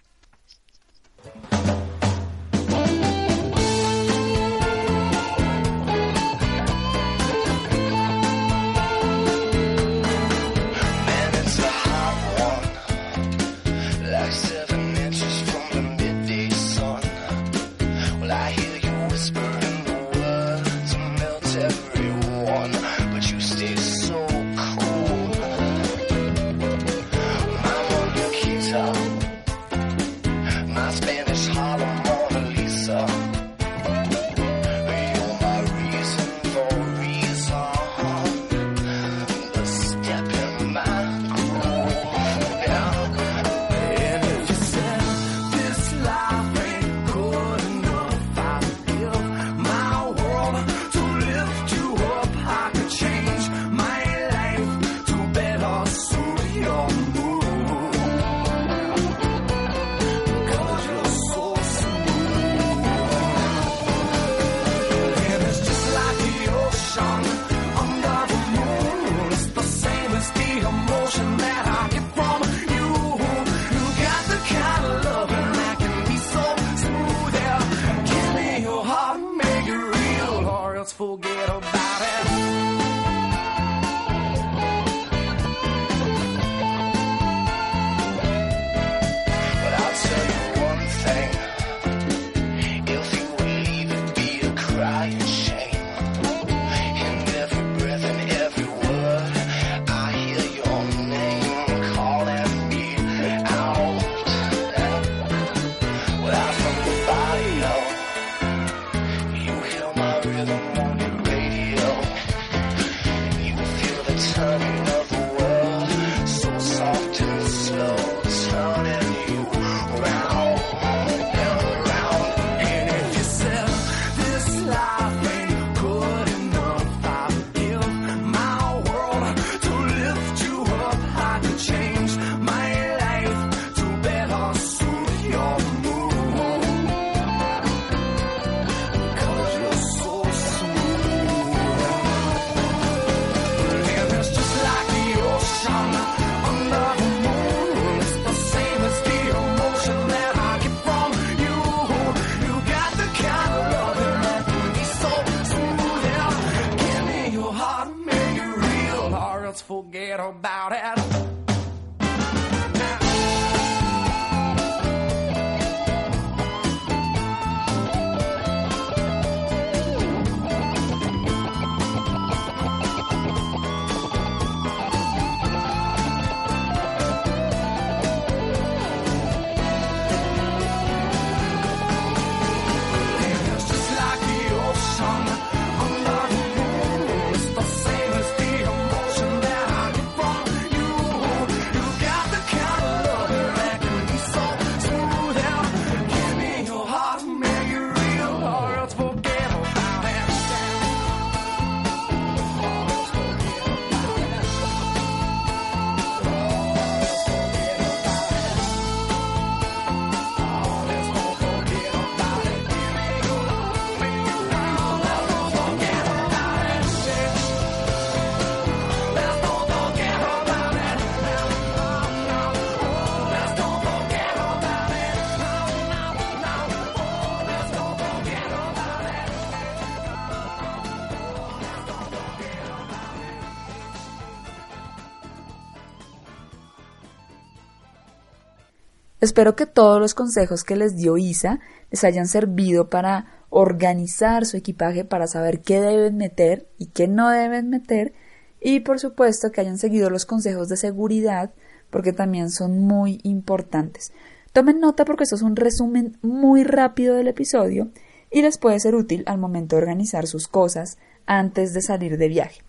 Espero 239.26 239.56
que 239.56 239.66
todos 239.66 239.98
los 239.98 240.14
consejos 240.14 240.62
que 240.62 240.76
les 240.76 240.94
dio 240.94 241.16
Isa 241.16 241.58
les 241.90 242.04
hayan 242.04 242.28
servido 242.28 242.88
para 242.88 243.44
organizar 243.50 244.46
su 244.46 244.56
equipaje, 244.56 245.04
para 245.04 245.26
saber 245.26 245.62
qué 245.62 245.80
deben 245.80 246.16
meter 246.16 246.68
y 246.78 246.86
qué 246.86 247.08
no 247.08 247.30
deben 247.30 247.68
meter 247.68 248.12
y 248.60 248.78
por 248.80 249.00
supuesto 249.00 249.50
que 249.50 249.60
hayan 249.60 249.78
seguido 249.78 250.10
los 250.10 250.26
consejos 250.26 250.68
de 250.68 250.76
seguridad 250.76 251.52
porque 251.90 252.12
también 252.12 252.50
son 252.50 252.78
muy 252.78 253.18
importantes. 253.24 254.12
Tomen 254.52 254.78
nota 254.78 255.04
porque 255.04 255.24
esto 255.24 255.34
es 255.34 255.42
un 255.42 255.56
resumen 255.56 256.18
muy 256.22 256.62
rápido 256.62 257.16
del 257.16 257.26
episodio 257.26 257.90
y 258.30 258.42
les 258.42 258.58
puede 258.58 258.78
ser 258.78 258.94
útil 258.94 259.24
al 259.26 259.38
momento 259.38 259.74
de 259.74 259.82
organizar 259.82 260.28
sus 260.28 260.46
cosas 260.46 260.98
antes 261.26 261.74
de 261.74 261.82
salir 261.82 262.16
de 262.16 262.28
viaje. 262.28 262.65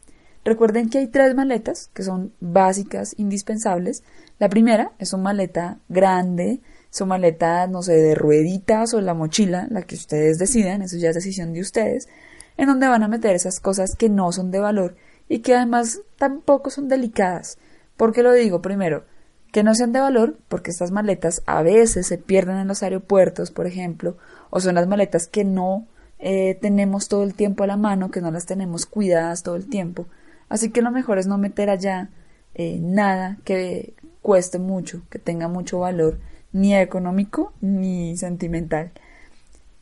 Recuerden 0.48 0.90
que 0.90 1.00
hay 1.00 1.08
tres 1.08 1.36
maletas 1.36 1.90
que 1.94 2.04
son 2.04 2.32
básicas, 2.40 3.14
indispensables. 3.18 4.06
La 4.40 4.48
primera 4.48 4.94
es 4.98 5.12
una 5.12 5.24
maleta 5.24 5.80
grande, 5.90 6.62
su 6.90 7.06
maleta, 7.06 7.68
no 7.68 7.82
sé, 7.82 7.96
de 7.96 8.16
rueditas 8.16 8.94
o 8.94 9.02
la 9.02 9.14
mochila, 9.14 9.68
la 9.70 9.82
que 9.82 9.96
ustedes 9.96 10.38
decidan, 10.38 10.82
eso 10.82 10.96
ya 10.96 11.10
es 11.10 11.16
decisión 11.16 11.52
de 11.52 11.60
ustedes, 11.60 12.08
en 12.56 12.68
donde 12.68 12.88
van 12.88 13.04
a 13.04 13.10
meter 13.10 13.36
esas 13.36 13.60
cosas 13.60 13.98
que 13.98 14.08
no 14.08 14.32
son 14.32 14.50
de 14.50 14.62
valor 14.62 14.96
y 15.28 15.40
que 15.40 15.54
además 15.54 16.00
tampoco 16.16 16.70
son 16.70 16.88
delicadas. 16.88 17.58
¿Por 17.98 18.14
qué 18.14 18.24
lo 18.24 18.32
digo? 18.32 18.62
Primero, 18.62 19.04
que 19.52 19.64
no 19.64 19.76
sean 19.76 19.92
de 19.92 20.00
valor, 20.00 20.38
porque 20.48 20.72
estas 20.72 20.92
maletas 20.92 21.44
a 21.46 21.62
veces 21.62 22.08
se 22.08 22.18
pierden 22.18 22.56
en 22.56 22.70
los 22.70 22.84
aeropuertos, 22.84 23.52
por 23.52 23.68
ejemplo, 23.68 24.16
o 24.50 24.62
son 24.62 24.76
las 24.76 24.88
maletas 24.88 25.28
que 25.28 25.44
no 25.44 25.88
eh, 26.20 26.58
tenemos 26.62 27.10
todo 27.10 27.24
el 27.24 27.34
tiempo 27.34 27.66
a 27.66 27.68
la 27.68 27.76
mano, 27.76 28.12
que 28.12 28.22
no 28.22 28.32
las 28.32 28.46
tenemos 28.46 28.86
cuidadas 28.86 29.44
todo 29.44 29.58
el 29.58 29.68
tiempo. 29.68 30.08
Así 30.50 30.72
que 30.72 30.82
lo 30.82 30.92
mejor 30.92 31.18
es 31.18 31.28
no 31.28 31.38
meter 31.38 31.70
allá 31.70 32.10
eh, 32.56 32.80
nada 32.82 33.38
que 33.44 33.94
cueste 34.22 34.60
mucho, 34.60 35.02
que 35.10 35.20
tenga 35.20 35.48
mucho 35.48 35.80
valor, 35.80 36.20
ni 36.52 36.76
económico 36.76 37.54
ni 37.62 38.18
sentimental. 38.18 38.92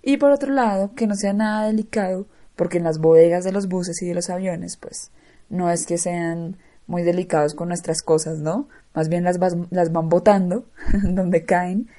Y 0.02 0.18
por 0.18 0.32
otro 0.32 0.54
lado, 0.54 0.94
que 0.96 1.08
no 1.08 1.16
sea 1.16 1.34
nada 1.34 1.68
delicado, 1.68 2.28
porque 2.56 2.78
en 2.78 2.84
las 2.84 3.00
bodegas 3.00 3.44
de 3.44 3.52
los 3.52 3.68
buses 3.68 4.02
y 4.02 4.08
de 4.08 4.14
los 4.14 4.30
aviones, 4.30 4.78
pues 4.78 5.12
no 5.50 5.70
es 5.70 5.86
que 5.86 5.98
sean 5.98 6.58
muy 6.88 7.04
delicados 7.04 7.56
con 7.56 7.70
nuestras 7.70 8.02
cosas, 8.02 8.40
¿no? 8.40 8.68
Más 8.94 9.10
bien 9.10 9.24
las, 9.24 9.40
las 9.72 9.92
van 9.92 10.10
botando 10.10 10.66
donde 11.04 11.44
caen 11.44 11.90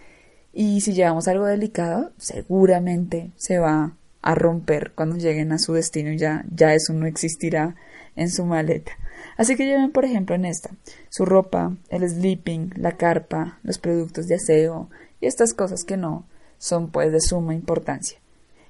y 0.52 0.80
si 0.80 0.94
llevamos 0.94 1.28
algo 1.28 1.44
delicado, 1.44 2.12
seguramente 2.16 3.30
se 3.36 3.58
va 3.58 3.92
a 4.22 4.34
romper 4.34 4.92
cuando 4.94 5.16
lleguen 5.16 5.52
a 5.52 5.58
su 5.58 5.74
destino 5.74 6.10
y 6.10 6.16
ya, 6.16 6.46
ya 6.50 6.72
eso 6.72 6.94
no 6.94 7.04
existirá 7.06 7.76
en 8.16 8.30
su 8.30 8.44
maleta. 8.44 8.92
Así 9.36 9.56
que 9.56 9.66
lleven, 9.66 9.92
por 9.92 10.04
ejemplo, 10.04 10.34
en 10.34 10.44
esta 10.44 10.70
su 11.08 11.24
ropa, 11.24 11.76
el 11.88 12.08
sleeping, 12.08 12.72
la 12.76 12.96
carpa, 12.96 13.58
los 13.62 13.78
productos 13.78 14.26
de 14.26 14.36
aseo 14.36 14.88
y 15.20 15.26
estas 15.26 15.54
cosas 15.54 15.84
que 15.84 15.96
no 15.96 16.24
son 16.58 16.90
pues 16.90 17.12
de 17.12 17.20
suma 17.20 17.54
importancia. 17.54 18.18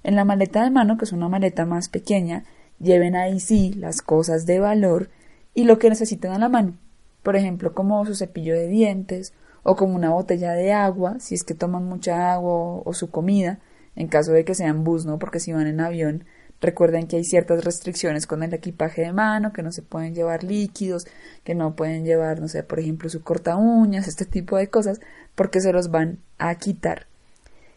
En 0.03 0.15
la 0.17 0.25
maleta 0.25 0.63
de 0.63 0.71
mano, 0.71 0.99
que 0.99 1.05
es 1.05 1.13
una 1.13 1.29
maleta 1.29 1.65
más 1.67 1.89
pequeña, 1.89 2.45
lleven 2.79 3.17
ahí 3.17 3.41
sí 3.41 3.73
las 3.73 4.03
cosas 4.03 4.47
de 4.47 4.61
valor 4.61 5.09
y 5.55 5.65
lo 5.65 5.79
que 5.79 5.89
necesiten 5.89 6.33
a 6.33 6.39
la 6.39 6.49
mano. 6.49 6.75
Por 7.23 7.37
ejemplo, 7.37 7.75
como 7.75 8.05
su 8.05 8.15
cepillo 8.15 8.55
de 8.55 8.69
dientes, 8.69 9.33
o 9.69 9.75
como 9.75 9.97
una 9.97 10.11
botella 10.11 10.53
de 10.53 10.73
agua, 10.73 11.17
si 11.19 11.35
es 11.35 11.43
que 11.43 11.53
toman 11.53 11.85
mucha 11.85 12.33
agua 12.33 12.83
o, 12.85 12.95
su 12.95 13.11
comida, 13.11 13.59
en 13.97 14.07
caso 14.07 14.31
de 14.31 14.45
que 14.45 14.55
sean 14.55 14.85
bus, 14.85 15.07
¿no? 15.07 15.19
Porque 15.19 15.41
si 15.41 15.53
van 15.53 15.67
en 15.67 15.81
avión, 15.81 16.25
recuerden 16.61 17.07
que 17.07 17.17
hay 17.17 17.25
ciertas 17.25 17.65
restricciones 17.65 18.27
con 18.27 18.43
el 18.43 18.55
equipaje 18.55 19.03
de 19.03 19.13
mano, 19.13 19.53
que 19.53 19.63
no 19.63 19.73
se 19.73 19.83
pueden 19.83 20.15
llevar 20.15 20.45
líquidos, 20.45 21.07
que 21.45 21.55
no 21.55 21.77
pueden 21.77 22.05
llevar, 22.05 22.41
no 22.41 22.49
sé, 22.49 22.63
por 22.63 22.81
ejemplo, 22.81 23.09
su 23.09 23.23
corta 23.23 23.57
uñas, 23.57 24.09
este 24.09 24.25
tipo 24.25 24.57
de 24.57 24.69
cosas, 24.69 25.01
porque 25.35 25.61
se 25.61 25.73
los 25.73 25.91
van 25.91 26.19
a 26.39 26.55
quitar. 26.55 27.07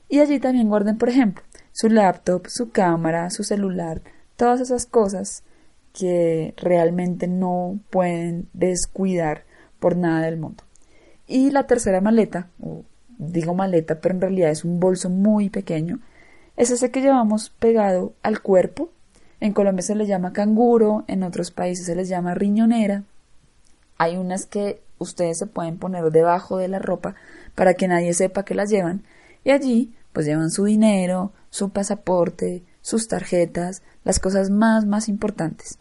Y 0.08 0.20
allí 0.20 0.40
también 0.40 0.70
guarden, 0.70 0.98
por 0.98 1.10
ejemplo, 1.10 1.44
su 1.72 1.90
laptop, 1.90 2.48
su 2.48 2.72
cámara, 2.72 3.30
su 3.30 3.44
celular, 3.44 4.02
todas 4.36 4.62
esas 4.62 4.86
cosas 4.86 5.44
que 5.94 6.54
realmente 6.58 7.28
no 7.28 7.80
pueden 7.90 8.48
descuidar 8.54 9.44
por 9.80 9.96
nada 9.96 10.26
del 10.26 10.38
mundo. 10.38 10.64
Y 11.28 11.52
la 11.52 11.68
tercera 11.68 12.02
maleta, 12.02 12.50
digo 13.18 13.54
maleta, 13.54 14.00
pero 14.00 14.16
en 14.16 14.22
realidad 14.22 14.50
es 14.50 14.66
un 14.66 14.80
bolso 14.80 15.10
muy 15.10 15.50
pequeño, 15.50 16.00
es 16.60 16.72
ese 16.72 16.92
que 16.92 17.00
llevamos 17.00 17.52
pegado 17.52 18.12
al 18.22 18.42
cuerpo. 18.42 18.90
En 19.40 19.54
Colombia 19.54 19.82
se 19.82 19.96
le 19.96 20.06
llama 20.06 20.34
canguro, 20.34 21.06
en 21.08 21.24
otros 21.24 21.52
países 21.52 21.86
se 21.86 21.96
les 21.96 22.10
llama 22.10 22.36
riñonera. 22.36 23.04
Hay 23.98 24.18
unas 24.18 24.46
que 24.46 24.82
ustedes 24.98 25.38
se 25.38 25.48
pueden 25.48 25.78
poner 25.78 26.12
debajo 26.12 26.58
de 26.58 26.68
la 26.68 26.80
ropa 26.80 27.16
para 27.56 27.76
que 27.76 27.88
nadie 27.88 28.14
sepa 28.14 28.44
que 28.44 28.56
las 28.56 28.70
llevan. 28.70 29.04
Y 29.46 29.52
allí 29.52 29.96
pues 30.12 30.26
llevan 30.26 30.52
su 30.52 30.66
dinero, 30.66 31.32
su 31.50 31.70
pasaporte, 31.70 32.62
sus 32.82 33.08
tarjetas, 33.08 33.82
las 34.04 34.20
cosas 34.20 34.50
más 34.50 34.86
más 34.86 35.08
importantes. 35.08 35.80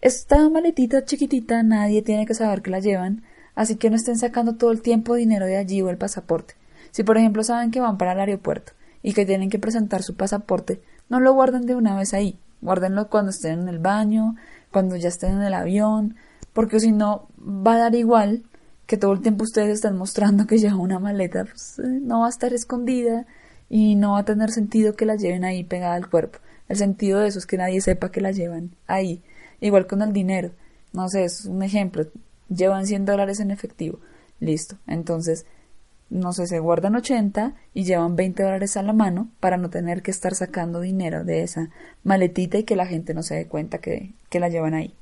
Esta 0.00 0.50
maletita 0.50 1.04
chiquitita 1.04 1.62
nadie 1.62 2.02
tiene 2.02 2.26
que 2.26 2.34
saber 2.34 2.60
que 2.62 2.72
la 2.72 2.80
llevan, 2.80 3.22
así 3.54 3.76
que 3.76 3.88
no 3.88 3.94
estén 3.94 4.18
sacando 4.18 4.56
todo 4.56 4.72
el 4.72 4.82
tiempo 4.82 5.14
dinero 5.14 5.46
de 5.46 5.58
allí 5.58 5.80
o 5.80 5.90
el 5.90 5.96
pasaporte. 5.96 6.54
Si 6.90 7.04
por 7.04 7.18
ejemplo 7.18 7.44
saben 7.44 7.70
que 7.70 7.78
van 7.78 7.98
para 7.98 8.14
el 8.14 8.18
aeropuerto 8.18 8.72
y 9.08 9.14
que 9.14 9.24
tienen 9.24 9.48
que 9.48 9.58
presentar 9.58 10.02
su 10.02 10.16
pasaporte, 10.16 10.82
no 11.08 11.18
lo 11.18 11.32
guarden 11.32 11.64
de 11.64 11.74
una 11.74 11.96
vez 11.96 12.12
ahí, 12.12 12.38
guárdenlo 12.60 13.08
cuando 13.08 13.30
estén 13.30 13.60
en 13.60 13.68
el 13.70 13.78
baño, 13.78 14.36
cuando 14.70 14.96
ya 14.96 15.08
estén 15.08 15.36
en 15.36 15.42
el 15.44 15.54
avión, 15.54 16.16
porque 16.52 16.78
si 16.78 16.92
no 16.92 17.26
va 17.38 17.76
a 17.76 17.78
dar 17.78 17.94
igual 17.94 18.42
que 18.84 18.98
todo 18.98 19.14
el 19.14 19.22
tiempo 19.22 19.44
ustedes 19.44 19.70
están 19.70 19.96
mostrando 19.96 20.46
que 20.46 20.58
lleva 20.58 20.76
una 20.76 20.98
maleta, 20.98 21.46
pues 21.46 21.78
eh, 21.78 22.00
no 22.02 22.20
va 22.20 22.26
a 22.26 22.28
estar 22.28 22.52
escondida 22.52 23.24
y 23.70 23.94
no 23.94 24.12
va 24.12 24.18
a 24.18 24.24
tener 24.26 24.50
sentido 24.50 24.92
que 24.92 25.06
la 25.06 25.16
lleven 25.16 25.44
ahí 25.44 25.64
pegada 25.64 25.94
al 25.94 26.10
cuerpo. 26.10 26.40
El 26.68 26.76
sentido 26.76 27.20
de 27.20 27.28
eso 27.28 27.38
es 27.38 27.46
que 27.46 27.56
nadie 27.56 27.80
sepa 27.80 28.10
que 28.10 28.20
la 28.20 28.32
llevan 28.32 28.72
ahí. 28.86 29.22
Igual 29.60 29.86
con 29.86 30.02
el 30.02 30.12
dinero. 30.12 30.50
No 30.92 31.08
sé, 31.08 31.24
es 31.24 31.46
un 31.46 31.62
ejemplo 31.62 32.06
llevan 32.48 32.86
100 32.86 33.04
dólares 33.04 33.40
en 33.40 33.50
efectivo. 33.50 34.00
Listo. 34.40 34.76
Entonces, 34.86 35.46
no 36.10 36.32
sé, 36.32 36.46
se 36.46 36.58
guardan 36.58 36.96
80 36.96 37.54
y 37.74 37.84
llevan 37.84 38.16
20 38.16 38.42
dólares 38.42 38.76
a 38.76 38.82
la 38.82 38.92
mano 38.92 39.28
para 39.40 39.56
no 39.56 39.68
tener 39.68 40.02
que 40.02 40.10
estar 40.10 40.34
sacando 40.34 40.80
dinero 40.80 41.24
de 41.24 41.42
esa 41.42 41.70
maletita 42.02 42.58
y 42.58 42.64
que 42.64 42.76
la 42.76 42.86
gente 42.86 43.14
no 43.14 43.22
se 43.22 43.34
dé 43.34 43.46
cuenta 43.46 43.78
que, 43.78 44.14
que 44.30 44.40
la 44.40 44.48
llevan 44.48 44.74
ahí. 44.74 44.94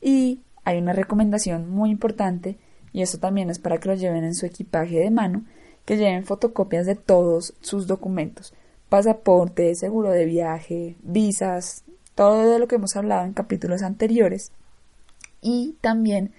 Y 0.00 0.40
hay 0.64 0.78
una 0.78 0.92
recomendación 0.92 1.68
muy 1.70 1.90
importante, 1.90 2.56
y 2.92 3.02
eso 3.02 3.18
también 3.18 3.50
es 3.50 3.58
para 3.58 3.78
que 3.78 3.88
lo 3.88 3.94
lleven 3.94 4.24
en 4.24 4.34
su 4.34 4.46
equipaje 4.46 4.98
de 4.98 5.10
mano, 5.10 5.44
que 5.84 5.96
lleven 5.96 6.24
fotocopias 6.24 6.86
de 6.86 6.96
todos 6.96 7.54
sus 7.60 7.86
documentos, 7.86 8.54
pasaporte, 8.88 9.74
seguro 9.74 10.10
de 10.10 10.24
viaje, 10.24 10.96
visas, 11.02 11.84
todo 12.14 12.50
de 12.50 12.58
lo 12.58 12.66
que 12.66 12.76
hemos 12.76 12.96
hablado 12.96 13.26
en 13.26 13.34
capítulos 13.34 13.82
anteriores, 13.82 14.50
y 15.42 15.76
también 15.80 16.32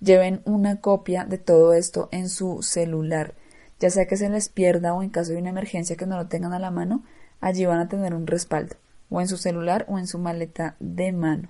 lleven 0.00 0.42
una 0.44 0.80
copia 0.80 1.24
de 1.24 1.38
todo 1.38 1.74
esto 1.74 2.08
en 2.12 2.28
su 2.28 2.62
celular, 2.62 3.34
ya 3.78 3.90
sea 3.90 4.06
que 4.06 4.16
se 4.16 4.28
les 4.28 4.48
pierda 4.48 4.94
o 4.94 5.02
en 5.02 5.10
caso 5.10 5.32
de 5.32 5.38
una 5.38 5.50
emergencia 5.50 5.96
que 5.96 6.06
no 6.06 6.16
lo 6.16 6.26
tengan 6.26 6.52
a 6.52 6.58
la 6.58 6.70
mano, 6.70 7.04
allí 7.40 7.64
van 7.66 7.80
a 7.80 7.88
tener 7.88 8.14
un 8.14 8.26
respaldo, 8.26 8.76
o 9.08 9.20
en 9.20 9.28
su 9.28 9.36
celular 9.36 9.86
o 9.88 9.98
en 9.98 10.06
su 10.06 10.18
maleta 10.18 10.76
de 10.80 11.12
mano. 11.12 11.48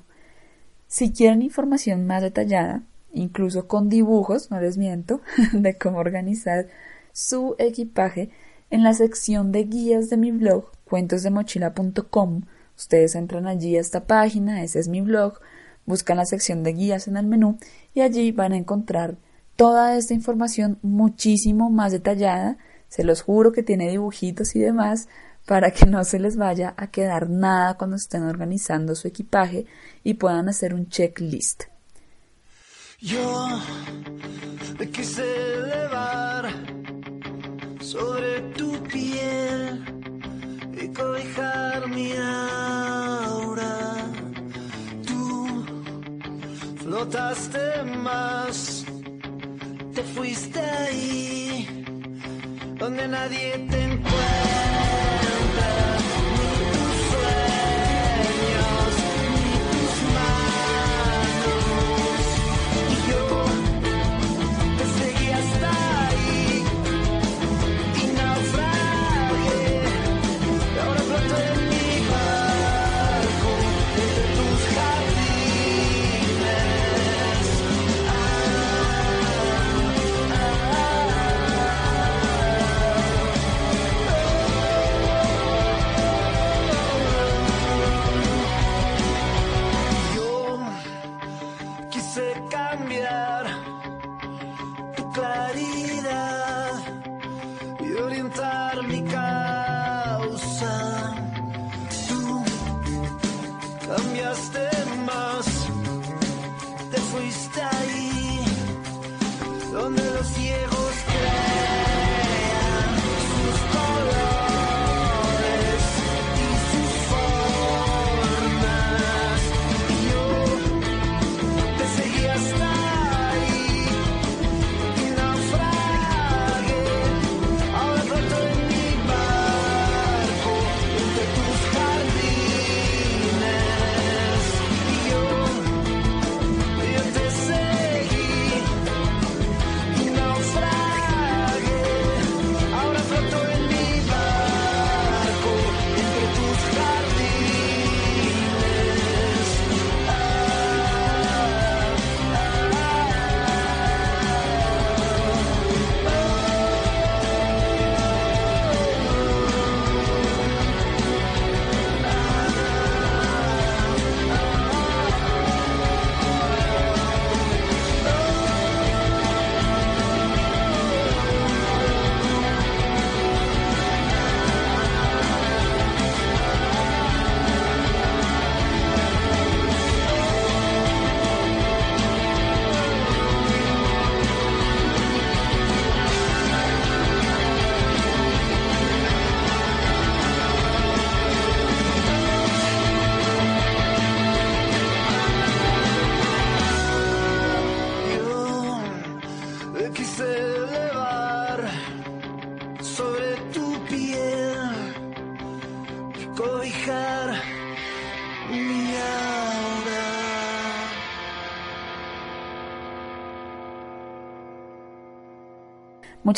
Si 0.87 1.13
quieren 1.13 1.43
información 1.43 2.07
más 2.07 2.23
detallada, 2.23 2.83
incluso 3.13 3.69
con 3.69 3.89
dibujos, 3.89 4.51
no 4.51 4.61
les 4.61 4.77
miento, 4.77 5.21
de 5.53 5.77
cómo 5.79 5.99
organizar 5.99 6.67
su 7.13 7.55
equipaje, 7.59 8.31
en 8.71 8.85
la 8.85 8.95
sección 8.95 9.51
de 9.51 9.65
guías 9.65 10.11
de 10.11 10.17
mi 10.17 10.31
blog, 10.31 10.71
cuentosdemochila.com, 10.85 12.43
ustedes 12.77 13.15
entran 13.17 13.49
allí 13.49 13.77
a 13.77 13.81
esta 13.81 14.07
página, 14.07 14.63
ese 14.63 14.79
es 14.79 14.89
mi 14.89 15.01
blog, 15.01 15.41
buscan 15.87 16.17
la 16.17 16.27
sección 16.27 16.63
de 16.63 16.73
guías 16.73 17.09
en 17.09 17.17
el 17.17 17.27
menú 17.27 17.59
y 17.95 18.01
allí 18.01 18.33
van 18.33 18.53
a 18.53 18.57
encontrar 18.57 19.17
toda 19.57 19.97
esta 19.97 20.15
información 20.15 20.79
muchísimo 20.83 21.71
más 21.71 21.93
detallada. 21.93 22.59
Se 22.89 23.05
los 23.05 23.23
juro 23.23 23.53
que 23.53 23.63
tiene 23.63 23.91
dibujitos 23.91 24.57
y 24.57 24.61
demás 24.61 25.09
para 25.47 25.71
que 25.71 25.87
no 25.87 26.05
se 26.05 26.19
les 26.19 26.37
vaya 26.37 26.75
a 26.77 26.89
quedar 26.89 27.29
nada 27.29 27.77
cuando 27.77 27.97
estén 27.97 28.23
organizando 28.23 28.95
su 28.95 29.09
equipaje 29.09 29.67
y 30.05 30.15
puedan 30.15 30.49
hacer 30.49 30.75
un 30.75 30.89
checklist. 30.89 31.65
Yo 33.01 33.61
quise 34.93 35.23
elevar 35.23 36.51
sobre 37.81 38.41
tu 38.57 38.73
piel 38.85 39.83
y 40.81 40.89
cobijar 40.89 41.89
mi 41.89 42.13
notaste 46.91 47.85
más, 48.03 48.85
te 49.95 50.03
fuiste 50.03 50.61
ahí, 50.61 51.85
donde 52.79 53.07
nadie 53.07 53.67
te 53.71 53.83
encuentra. 53.85 54.51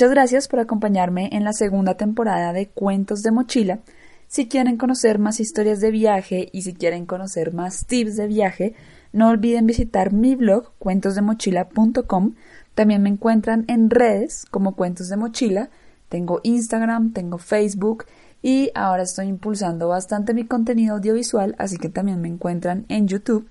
Muchas 0.03 0.15
gracias 0.15 0.49
por 0.49 0.59
acompañarme 0.59 1.29
en 1.31 1.45
la 1.45 1.53
segunda 1.53 1.97
temporada 1.97 2.53
de 2.53 2.69
Cuentos 2.69 3.23
de 3.23 3.31
Mochila. 3.31 3.79
Si 4.27 4.49
quieren 4.49 4.77
conocer 4.77 5.21
más 5.21 5.39
historias 5.39 5.79
de 5.79 5.93
viaje 5.93 6.49
y 6.51 6.63
si 6.63 6.75
quieren 6.75 7.07
conocer 7.07 7.55
más 7.55 7.87
tips 7.87 8.17
de 8.17 8.27
viaje, 8.27 8.75
no 9.13 9.29
olviden 9.29 9.65
visitar 9.65 10.13
mi 10.13 10.35
blog 10.35 10.73
cuentosdemochila.com. 10.81 12.35
También 12.75 13.03
me 13.05 13.11
encuentran 13.11 13.65
en 13.69 13.91
redes 13.91 14.45
como 14.51 14.75
Cuentos 14.75 15.09
de 15.09 15.19
Mochila. 15.19 15.71
Tengo 16.09 16.41
Instagram, 16.43 17.13
tengo 17.13 17.39
Facebook 17.39 18.07
y 18.43 18.73
ahora 18.75 19.05
estoy 19.05 19.29
impulsando 19.29 19.87
bastante 19.87 20.35
mi 20.35 20.45
contenido 20.47 20.97
audiovisual, 20.97 21.55
así 21.59 21.77
que 21.77 21.91
también 21.91 22.21
me 22.21 22.27
encuentran 22.27 22.87
en 22.89 23.07
YouTube. 23.07 23.49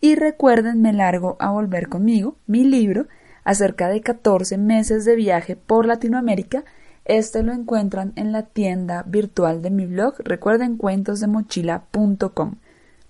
Y 0.00 0.14
recuerden, 0.14 0.80
me 0.80 0.94
largo 0.94 1.36
a 1.40 1.50
volver 1.50 1.90
conmigo, 1.90 2.38
mi 2.46 2.64
libro, 2.64 3.06
acerca 3.44 3.88
de 3.88 4.00
14 4.00 4.58
meses 4.58 5.04
de 5.04 5.16
viaje 5.16 5.56
por 5.56 5.86
Latinoamérica. 5.86 6.64
Este 7.04 7.42
lo 7.42 7.52
encuentran 7.52 8.12
en 8.16 8.32
la 8.32 8.42
tienda 8.42 9.02
virtual 9.06 9.62
de 9.62 9.70
mi 9.70 9.86
blog. 9.86 10.14
Recuerden 10.18 10.76
cuentosdemochila.com. 10.76 12.56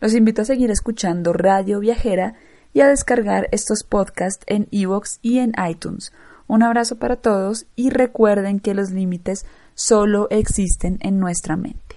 Los 0.01 0.15
invito 0.15 0.43
a 0.43 0.47
seguir 0.47 0.71
escuchando 0.71 1.33
Radio 1.33 1.81
Viajera 1.81 2.35
y 2.73 2.81
a 2.81 2.89
descargar 2.89 3.49
estos 3.53 3.83
podcasts 3.83 4.45
en 4.47 4.69
iVoox 4.71 5.19
y 5.23 5.39
en 5.39 5.53
iTunes. 5.69 6.13
Un 6.47 6.63
abrazo 6.63 6.97
para 6.97 7.17
todos 7.17 7.67
y 7.77 7.91
recuerden 7.91 8.61
que 8.61 8.75
los 8.75 8.91
límites 8.91 9.47
solo 9.75 10.29
existen 10.31 10.99
en 11.01 11.19
nuestra 11.19 11.57
mente. 11.57 11.90